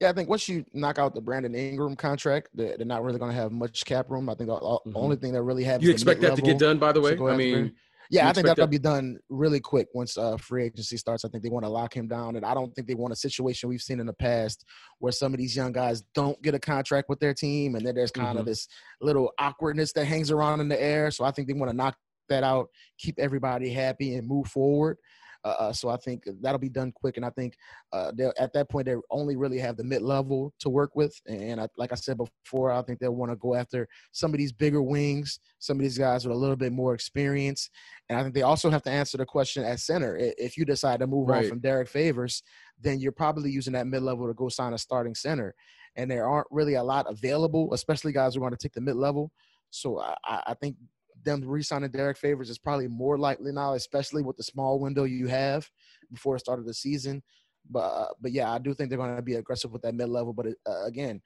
[0.00, 3.30] Yeah, I think once you knock out the Brandon Ingram contract, they're, not really going
[3.30, 4.28] to have much cap room.
[4.28, 4.96] I think the mm-hmm.
[4.96, 5.84] only thing that really happens.
[5.84, 7.16] You expect that to get done, by the way?
[7.16, 7.72] I mean,
[8.10, 8.70] yeah, I think that'll that?
[8.70, 11.24] be done really quick once uh, free agency starts.
[11.24, 13.16] I think they want to lock him down, and I don't think they want a
[13.16, 14.64] situation we've seen in the past
[14.98, 17.94] where some of these young guys don't get a contract with their team, and then
[17.94, 18.38] there's kind mm-hmm.
[18.38, 18.68] of this
[19.00, 21.10] little awkwardness that hangs around in the air.
[21.10, 21.96] So I think they want to knock
[22.28, 24.98] that out, keep everybody happy, and move forward.
[25.44, 27.56] Uh, uh, so I think that'll be done quick, and I think
[27.92, 31.20] uh, at that point they only really have the mid level to work with.
[31.26, 34.38] And I, like I said before, I think they'll want to go after some of
[34.38, 37.70] these bigger wings, some of these guys with a little bit more experience.
[38.08, 40.16] And I think they also have to answer the question at center.
[40.18, 41.44] If you decide to move right.
[41.44, 42.42] on from Derrick Favors,
[42.80, 45.54] then you're probably using that mid level to go sign a starting center.
[45.96, 48.96] And there aren't really a lot available, especially guys who want to take the mid
[48.96, 49.30] level.
[49.70, 50.76] So I, I think
[51.24, 55.26] them re-signing Derrick Favors is probably more likely now, especially with the small window you
[55.28, 55.68] have
[56.10, 57.22] before the start of the season.
[57.70, 60.08] But uh, but yeah, I do think they're going to be aggressive with that mid
[60.08, 60.32] level.
[60.32, 61.20] But uh, again,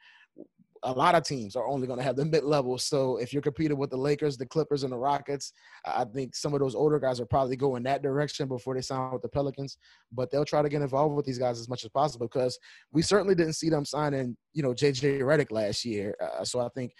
[0.82, 2.78] a lot of teams are only going to have the mid level.
[2.78, 5.52] So if you're competing with the Lakers, the Clippers, and the Rockets,
[5.84, 9.12] I think some of those older guys are probably going that direction before they sign
[9.12, 9.78] with the Pelicans.
[10.12, 12.58] But they'll try to get involved with these guys as much as possible because
[12.92, 16.14] we certainly didn't see them signing, you know, JJ Redick last year.
[16.20, 16.92] Uh, so I think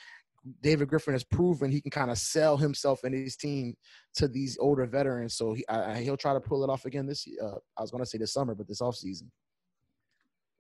[0.63, 3.75] David Griffin has proven he can kind of sell himself and his team
[4.17, 5.35] to these older veterans.
[5.35, 7.27] So he, I, he'll try to pull it off again this.
[7.43, 9.31] Uh, I was going to say this summer, but this off season.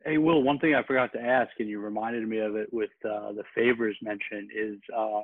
[0.04, 2.90] Hey, Will, one thing I forgot to ask, and you reminded me of it with
[3.04, 5.22] uh, the Favors mentioned, is uh,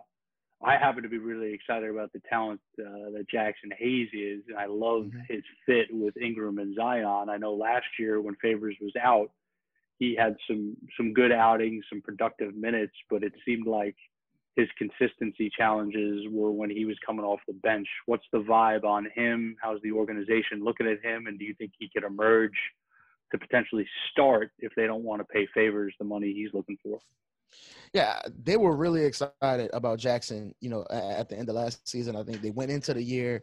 [0.65, 4.59] I happen to be really excited about the talent uh, that Jaxson Hayes is, and
[4.59, 5.21] I love mm-hmm.
[5.29, 7.29] his fit with Ingram and Zion.
[7.29, 9.31] I know last year when Favors was out,
[9.99, 13.97] he had some some good outings, some productive minutes, but it seemed like
[14.57, 17.89] his consistency challenges were when he was coming off the bench.
[18.07, 19.57] What's the vibe on him?
[19.63, 21.27] How's the organization looking at him?
[21.27, 22.57] And do you think he could emerge
[23.33, 26.99] to potentially start if they don't want to pay Favors the money he's looking for?
[27.93, 32.17] Yeah, they were really excited about Jaxson, you know, at the end of last season.
[32.17, 33.43] I think they went into the year.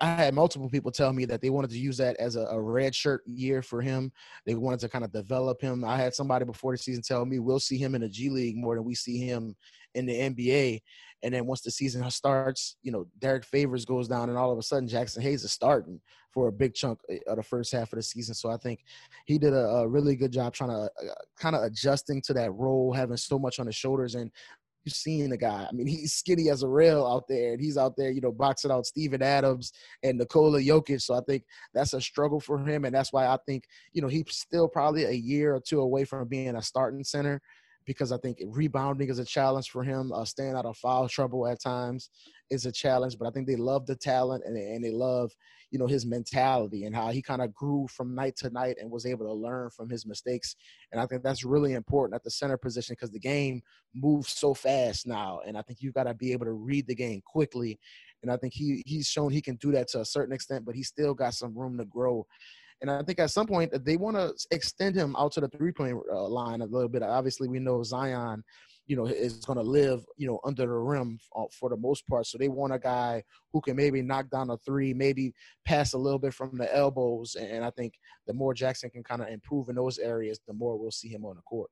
[0.00, 2.60] I had multiple people tell me that they wanted to use that as a, a
[2.60, 4.12] red shirt year for him.
[4.44, 5.84] They wanted to kind of develop him.
[5.84, 8.56] I had somebody before the season tell me we'll see him in the G League
[8.58, 9.56] more than we see him
[9.94, 10.80] in the NBA.
[11.22, 14.58] And then once the season starts, you know, Derrick Favors goes down, and all of
[14.58, 16.00] a sudden Jaxson Hayes is starting
[16.32, 18.34] for a big chunk of the first half of the season.
[18.34, 18.84] So I think
[19.26, 22.52] he did a, a really good job trying to uh, kind of adjusting to that
[22.52, 24.14] role, having so much on his shoulders.
[24.14, 24.30] And
[24.84, 25.66] you've seen the guy.
[25.68, 28.32] I mean, he's skinny as a rail out there, and he's out there, you know,
[28.32, 29.72] boxing out Steven Adams
[30.02, 31.02] and Nikola Jokic.
[31.02, 34.08] So I think that's a struggle for him, and that's why I think you know
[34.08, 37.40] he's still probably a year or two away from being a starting center
[37.90, 40.12] because I think rebounding is a challenge for him.
[40.12, 42.08] Uh, staying out of foul trouble at times
[42.48, 45.32] is a challenge, but I think they love the talent and, and they love,
[45.72, 48.92] you know, his mentality and how he kind of grew from night to night and
[48.92, 50.54] was able to learn from his mistakes.
[50.92, 53.60] And I think that's really important at the center position because the game
[53.92, 55.40] moves so fast now.
[55.44, 57.80] And I think you've got to be able to read the game quickly
[58.22, 60.74] and I think he he's shown he can do that to a certain extent, but
[60.74, 62.26] he still got some room to grow.
[62.80, 65.72] And I think at some point they want to extend him out to the three
[65.72, 67.02] point uh, line a little bit.
[67.02, 68.42] Obviously, we know Zion
[68.90, 72.04] you know, is going to live, you know, under the rim for, for, the most
[72.08, 72.26] part.
[72.26, 73.22] So they want a guy
[73.52, 75.32] who can maybe knock down a three, maybe
[75.64, 77.36] pass a little bit from the elbows.
[77.36, 77.94] And I think
[78.26, 81.24] the more Jaxson can kind of improve in those areas, the more we'll see him
[81.24, 81.70] on the court.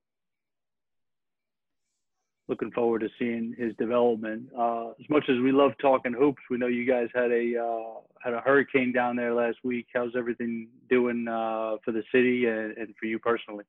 [2.49, 4.49] Looking forward to seeing his development.
[4.59, 8.01] Uh, as much as we love talking hoops, we know you guys had a uh,
[8.23, 9.87] had a hurricane down there last week.
[9.95, 13.65] How's everything doing uh, for the city and, and for you personally?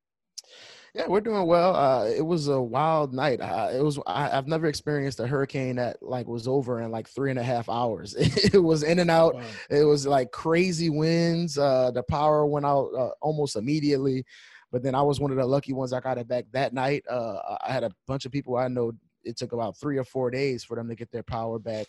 [0.96, 1.76] Yeah, we're doing well.
[1.76, 3.42] Uh, it was a wild night.
[3.42, 7.08] Uh, it was I, have never experienced a hurricane that like was over in like
[7.08, 8.16] three and a half hours.
[8.52, 9.36] It, was in and out.
[9.36, 9.44] Wow.
[9.70, 11.58] It was like crazy winds.
[11.58, 14.26] Uh, the power went out uh, almost immediately.
[14.72, 15.94] But then I was one of the lucky ones.
[15.94, 17.04] I got it back that night.
[17.10, 18.92] Uh, I had a bunch of people I know.
[19.24, 21.88] It took about three or four days for them to get their power back.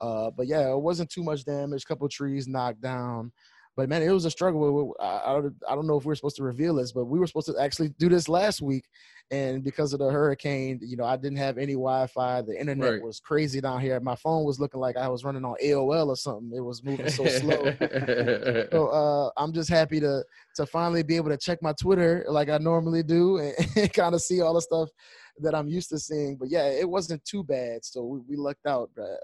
[0.00, 1.84] Uh, but yeah, it wasn't too much damage.
[1.84, 3.32] Couple trees knocked down.
[3.76, 4.94] But man, it was a struggle.
[5.00, 7.46] I, I don't know if we are supposed to reveal this, but we were supposed
[7.46, 8.84] to actually do this last week,
[9.30, 12.42] and because of the hurricane, you know, I didn't have any Wi-Fi.
[12.42, 13.02] The internet right.
[13.02, 13.98] was crazy down here.
[14.00, 16.52] My phone was looking like I was running on AOL or something.
[16.54, 17.74] It was moving so slow.
[18.72, 20.22] so uh, I'm just happy to
[20.56, 24.14] to finally be able to check my Twitter like I normally do and, and kind
[24.14, 24.90] of see all the stuff
[25.38, 26.36] that I'm used to seeing.
[26.36, 27.86] But yeah, it wasn't too bad.
[27.86, 28.90] So we, we lucked out.
[28.94, 29.18] But,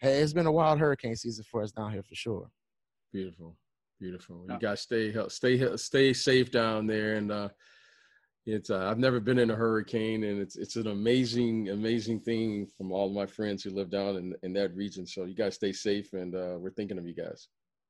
[0.00, 2.48] hey, it's been a wild hurricane season for us down here for sure.
[3.12, 3.56] Beautiful.
[4.00, 4.46] Beautiful.
[4.48, 7.48] You guys stay stay stay safe down there, and uh,
[8.46, 12.66] it's uh, I've never been in a hurricane, and it's it's an amazing amazing thing
[12.76, 15.04] from all of my friends who live down in in that region.
[15.06, 17.48] So you guys stay safe, and uh, we're thinking of you guys.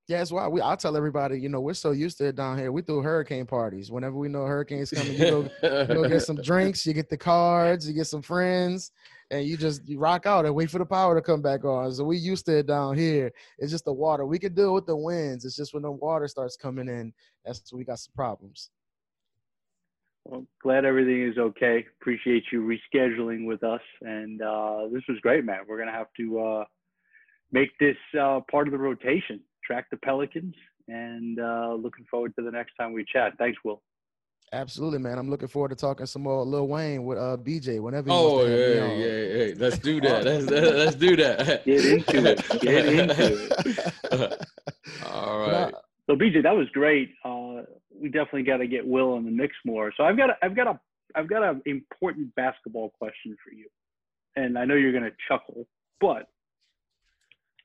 [0.08, 0.62] Yeah, that's why we.
[0.62, 2.72] I tell everybody, you know, we're so used to it down here.
[2.72, 5.12] We do hurricane parties whenever we know hurricanes coming.
[5.12, 8.90] You go, you go get some drinks, you get the cards, you get some friends,
[9.30, 11.92] and you just you rock out and wait for the power to come back on.
[11.92, 13.30] So we used to it down here.
[13.58, 14.24] It's just the water.
[14.24, 15.44] We can deal with the winds.
[15.44, 17.12] It's just when the water starts coming in,
[17.44, 18.70] that's when we got some problems.
[20.24, 21.84] Well, glad everything is okay.
[22.00, 25.60] Appreciate you rescheduling with us, and uh, this was great, man.
[25.68, 26.64] We're gonna have to uh,
[27.52, 29.40] make this uh, part of the rotation.
[29.68, 30.54] Track the Pelicans,
[30.88, 33.34] and uh, looking forward to the next time we chat.
[33.38, 33.82] Thanks, Will.
[34.50, 35.18] Absolutely, man.
[35.18, 38.08] I'm looking forward to talking some more Lil Wayne with uh BJ whenever.
[38.10, 39.54] Oh yeah, yeah, yeah.
[39.58, 40.24] Let's do that.
[40.24, 41.66] let's, let's do that.
[41.66, 42.60] Get into it.
[42.60, 43.50] Get into
[44.10, 44.46] it.
[45.06, 45.74] All right.
[46.06, 47.10] So BJ, that was great.
[47.26, 47.62] Uh,
[47.94, 49.92] we definitely got to get Will in the mix more.
[49.98, 50.80] So I've got a, I've got a
[51.14, 53.66] I've got an important basketball question for you,
[54.34, 55.66] and I know you're gonna chuckle,
[56.00, 56.26] but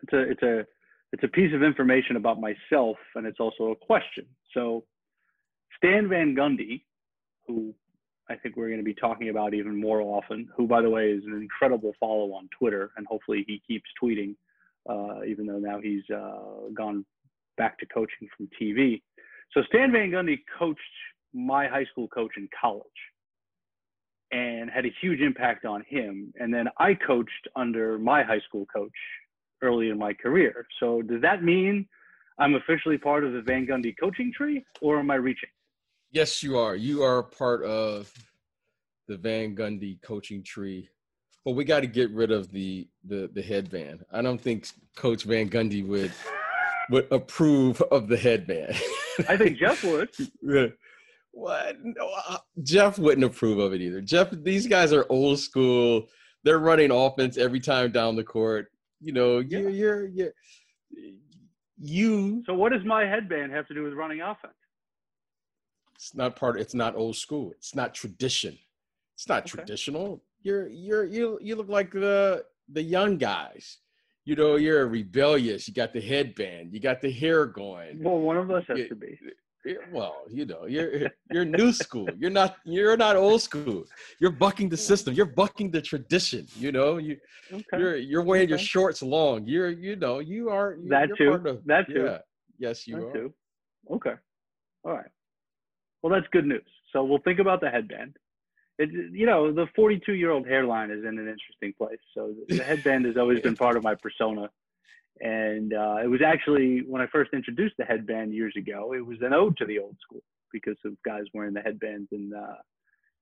[0.01, 0.65] it's a it's a
[1.13, 4.25] it's a piece of information about myself, and it's also a question.
[4.51, 4.83] So
[5.77, 6.81] Stan Van Gundy,
[7.47, 7.75] who
[8.29, 11.11] I think we're going to be talking about even more often, who, by the way,
[11.11, 14.35] is an incredible follow on Twitter, and hopefully he keeps tweeting,
[14.89, 17.05] uh, even though now he's uh, gone
[17.57, 19.03] back to coaching from TV.
[19.53, 20.81] So Stan Van Gundy coached
[21.31, 22.83] my high school coach in college
[24.31, 26.33] and had a huge impact on him.
[26.39, 28.91] And then I coached under my high school coach
[29.63, 30.67] early in my career.
[30.79, 31.87] So does that mean
[32.39, 35.49] I'm officially part of the Van Gundy coaching tree, or am I reaching?
[36.11, 36.75] Yes, you are.
[36.75, 38.11] You are part of
[39.07, 40.89] the Van Gundy coaching tree.
[41.45, 44.05] But we got to get rid of the, the the headband.
[44.11, 46.13] I don't think Coach Van Gundy would
[46.89, 48.75] would approve of the headband.
[49.27, 50.09] I think Jeff would.
[51.31, 51.77] what?
[51.83, 53.99] No, uh, Jeff wouldn't approve of it either.
[54.01, 56.07] Jeff, these guys are old school.
[56.43, 58.71] They're running offense every time down the court.
[59.03, 59.59] You know, yeah.
[59.59, 60.31] you're, you're, you're
[61.77, 62.43] you.
[62.45, 64.53] So what does my headband have to do with running offense?
[65.95, 66.59] It's not part.
[66.59, 67.51] It's not old school.
[67.51, 68.57] It's not tradition.
[69.15, 69.49] It's not okay.
[69.49, 70.23] traditional.
[70.41, 73.79] You're you're you you look like the the young guys.
[74.25, 75.67] You know, you're rebellious.
[75.67, 76.73] You got the headband.
[76.73, 78.01] You got the hair going.
[78.01, 79.19] Well, one of us has you, to be.
[79.91, 82.09] Well, you know, you're you're new school.
[82.17, 83.85] You're not you're not old school.
[84.19, 85.13] You're bucking the system.
[85.13, 86.47] You're bucking the tradition.
[86.57, 87.17] You know, you
[87.51, 87.77] okay.
[87.77, 88.49] you're you're wearing okay.
[88.51, 89.45] your shorts long.
[89.45, 91.31] You're you know you are you're, that too.
[91.31, 92.03] Of, that too.
[92.03, 92.17] Yeah.
[92.59, 93.13] Yes, you that are.
[93.13, 93.33] Too.
[93.91, 94.13] Okay.
[94.83, 95.11] All right.
[96.01, 96.67] Well, that's good news.
[96.91, 98.17] So we'll think about the headband.
[98.79, 101.99] It, you know, the 42 year old hairline is in an interesting place.
[102.13, 104.49] So the, the headband has always been part of my persona.
[105.23, 109.17] And uh, it was actually when I first introduced the headband years ago, it was
[109.21, 110.21] an ode to the old school
[110.51, 112.57] because of guys wearing the headbands in uh,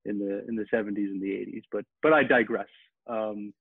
[0.06, 1.62] in the in the 70s and the 80s.
[1.72, 2.68] But but I digress.
[3.08, 3.54] Um,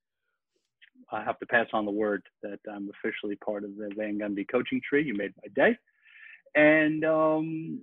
[1.13, 4.47] I have to pass on the word that I'm officially part of the Van Gundy
[4.51, 5.05] coaching tree.
[5.05, 5.77] You made my day,
[6.55, 7.81] and um,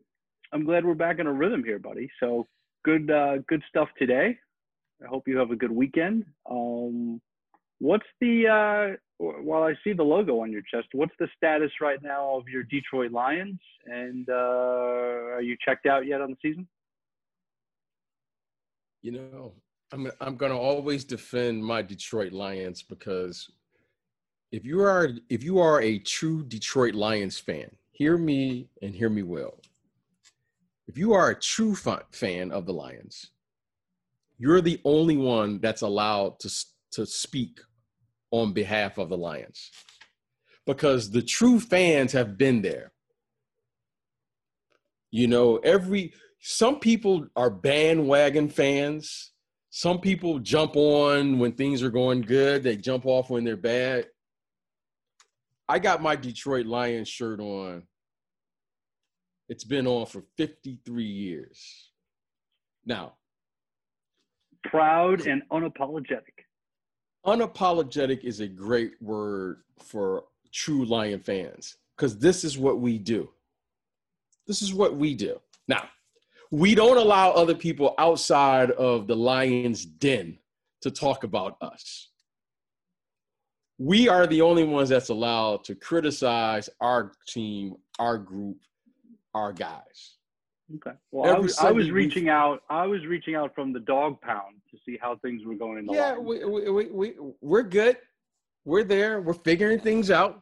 [0.52, 2.10] I'm glad we're back in a rhythm here, buddy.
[2.20, 2.48] So
[2.84, 4.40] good, uh, good stuff today.
[5.04, 6.26] I hope you have a good weekend.
[6.50, 7.22] Um,
[7.80, 12.02] What's the uh, while I see the logo on your chest, what's the status right
[12.02, 13.60] now of your Detroit Lions?
[13.86, 16.68] And uh, are you checked out yet on the season?
[19.02, 19.54] You know,
[19.92, 23.50] I'm I'm to always defend my Detroit Lions because
[24.52, 29.10] if you are if you are a true Detroit Lions fan, hear me and hear
[29.10, 29.60] me well.
[30.88, 33.32] If you are a true fan of the Lions,
[34.38, 36.50] you're the only one that's allowed to
[36.92, 37.60] to speak
[38.32, 39.72] on behalf of the Lions
[40.66, 42.92] because the true fans have been there.
[45.12, 49.32] You know, every some people are bandwagon fans.
[49.70, 54.08] Some people jump on when things are going good, they jump off when they're bad.
[55.70, 57.84] I got my Detroit Lions shirt on.
[59.50, 61.92] It's been on for 53 years.
[62.86, 63.14] Now,
[64.64, 66.37] proud and unapologetic
[67.28, 70.24] unapologetic is a great word for
[70.54, 73.30] true lion fans because this is what we do.
[74.48, 75.40] This is what we do.
[75.68, 75.90] Now
[76.52, 80.40] we don't allow other people outside of the lion's den
[80.82, 82.10] to talk about us.
[83.78, 88.58] We are the only ones that's allowed to criticize our team our group
[89.34, 90.17] our guys
[90.76, 90.98] Okay.
[91.12, 92.62] Well, I was, I was, reaching out.
[92.70, 95.86] I was reaching out from the dog pound to see how things were going in
[95.86, 97.98] the yeah, we, we, we, we, we're good.
[98.66, 99.22] We're there.
[99.22, 100.42] We're figuring things out.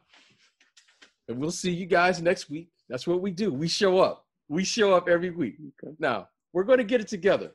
[1.28, 2.70] And we'll see you guys next week.
[2.88, 3.52] That's what we do.
[3.52, 4.24] We show up.
[4.48, 5.56] We show up every week.
[5.84, 5.94] Okay.
[6.00, 7.52] Now, we're going to get it together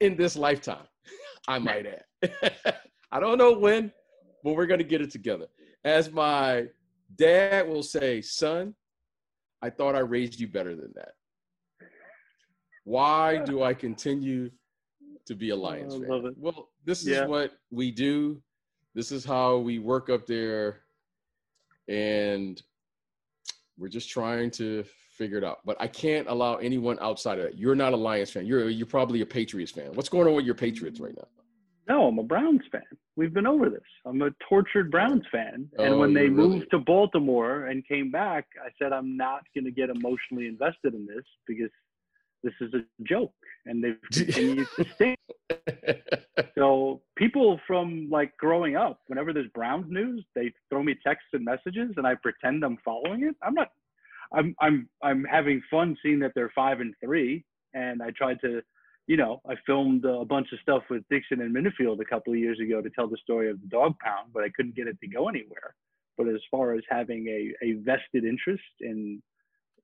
[0.00, 0.86] in this lifetime,
[1.46, 2.54] I might add.
[3.12, 3.92] I don't know when,
[4.44, 5.46] but we're going to get it together.
[5.84, 6.66] As my
[7.16, 8.74] dad will say, son,
[9.62, 11.12] I thought I raised you better than that.
[12.88, 14.50] Why do I continue
[15.26, 16.34] to be a oh, Lions fan?
[16.38, 17.26] Well, this is yeah.
[17.26, 18.42] what we do.
[18.94, 20.80] This is how we work up there,
[21.86, 22.60] and
[23.76, 24.84] we're just trying to
[25.18, 25.58] figure it out.
[25.66, 27.58] But I can't allow anyone outside of that.
[27.58, 28.46] You're not a Lions fan.
[28.46, 29.90] You're you're probably a Patriots fan.
[29.92, 31.28] What's going on with your Patriots right now?
[31.90, 32.82] No, I'm a Browns fan.
[33.16, 33.80] We've been over this.
[34.06, 35.68] I'm a tortured Browns fan.
[35.78, 36.56] And oh, when they really?
[36.56, 40.94] moved to Baltimore and came back, I said I'm not going to get emotionally invested
[40.94, 41.70] in this because
[42.42, 43.32] this is a joke
[43.66, 45.18] and they've continued to stink.
[46.56, 51.44] so people from like growing up whenever there's browns news they throw me texts and
[51.44, 53.70] messages and i pretend i'm following it i'm not
[54.34, 58.60] i'm i'm i'm having fun seeing that they're five and three and i tried to
[59.06, 62.38] you know i filmed a bunch of stuff with dixon and minnifield a couple of
[62.38, 64.98] years ago to tell the story of the dog pound but i couldn't get it
[65.00, 65.74] to go anywhere
[66.16, 69.22] but as far as having a, a vested interest in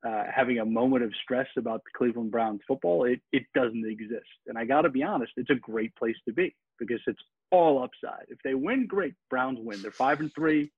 [0.05, 4.27] uh, having a moment of stress about the Cleveland Browns football, it, it doesn't exist.
[4.47, 7.83] And I got to be honest, it's a great place to be because it's all
[7.83, 8.27] upside.
[8.29, 9.15] If they win, great.
[9.31, 9.81] Browns win.
[9.81, 10.71] They're five and three.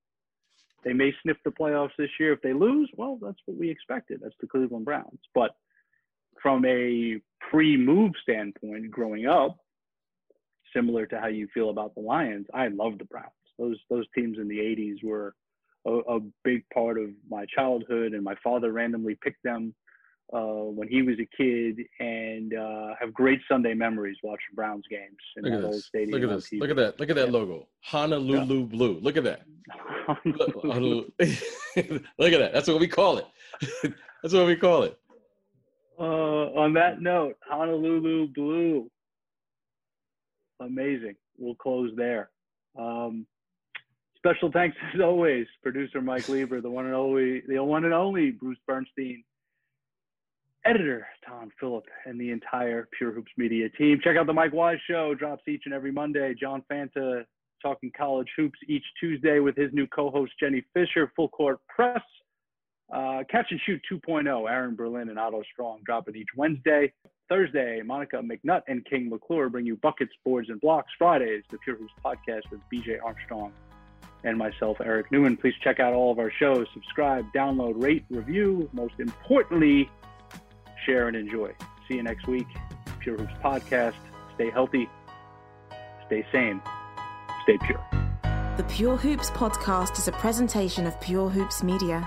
[0.85, 2.33] They may sniff the playoffs this year.
[2.33, 4.21] If they lose, well, that's what we expected.
[4.23, 5.19] That's the Cleveland Browns.
[5.35, 5.57] But
[6.41, 7.21] from a
[7.51, 9.59] pre-move standpoint, growing up,
[10.73, 13.31] similar to how you feel about the Lions, I love the Browns.
[13.59, 15.35] Those those teams in the '80s were
[15.87, 19.75] a, a big part of my childhood, and my father randomly picked them
[20.33, 25.17] uh, when he was a kid, and uh, have great Sunday memories watching Browns games
[25.37, 26.21] in Look that old stadium.
[26.21, 26.53] Look at this!
[26.53, 26.99] Look at that!
[26.99, 27.33] Look at that yeah.
[27.33, 28.65] logo, Honolulu yeah.
[28.65, 28.99] Blue.
[29.01, 29.43] Look at that!
[32.19, 32.53] Look at that!
[32.53, 33.27] That's what we call it.
[34.23, 34.99] That's what we call it.
[35.99, 38.91] Uh, on that note, Honolulu Blue.
[40.61, 41.15] Amazing.
[41.39, 42.31] We'll close there.
[42.79, 43.27] Um,
[44.17, 48.31] Special thanks as always, producer Mike Lieber, the one and only, the one and only
[48.31, 49.23] Bruce Bernstein,
[50.65, 54.01] editor Tom Phillip, and the entire Pure Hoops Media team.
[54.03, 55.15] Check out the Mike Wise Show.
[55.15, 56.35] Drops each and every Monday.
[56.39, 57.25] John Fanta
[57.63, 61.13] talking college hoops each Tuesday with his new co-host Jenny Fisher.
[61.15, 62.03] Full Court Press.
[62.93, 64.51] Uh, Catch and Shoot 2.0.
[64.51, 66.93] Aaron Berlin and Otto Strong dropping each Wednesday.
[67.29, 70.93] Thursday, Monica McNutt and King McClure bring you buckets, boards, and blocks.
[70.97, 73.53] Fridays, the Pure Hoops podcast with BJ Armstrong
[74.27, 75.37] and myself, Eric Newman.
[75.37, 78.69] Please check out all of our shows, subscribe, download, rate, review.
[78.73, 79.89] Most importantly,
[80.85, 81.53] share and enjoy.
[81.89, 82.47] See you next week.
[83.01, 83.95] Pure Hoops Podcast.
[84.35, 84.87] Stay healthy,
[86.07, 86.61] stay sane,
[87.45, 87.83] stay pure.
[88.59, 92.07] The Pure Hoops Podcast is a presentation of Pure Hoops Media.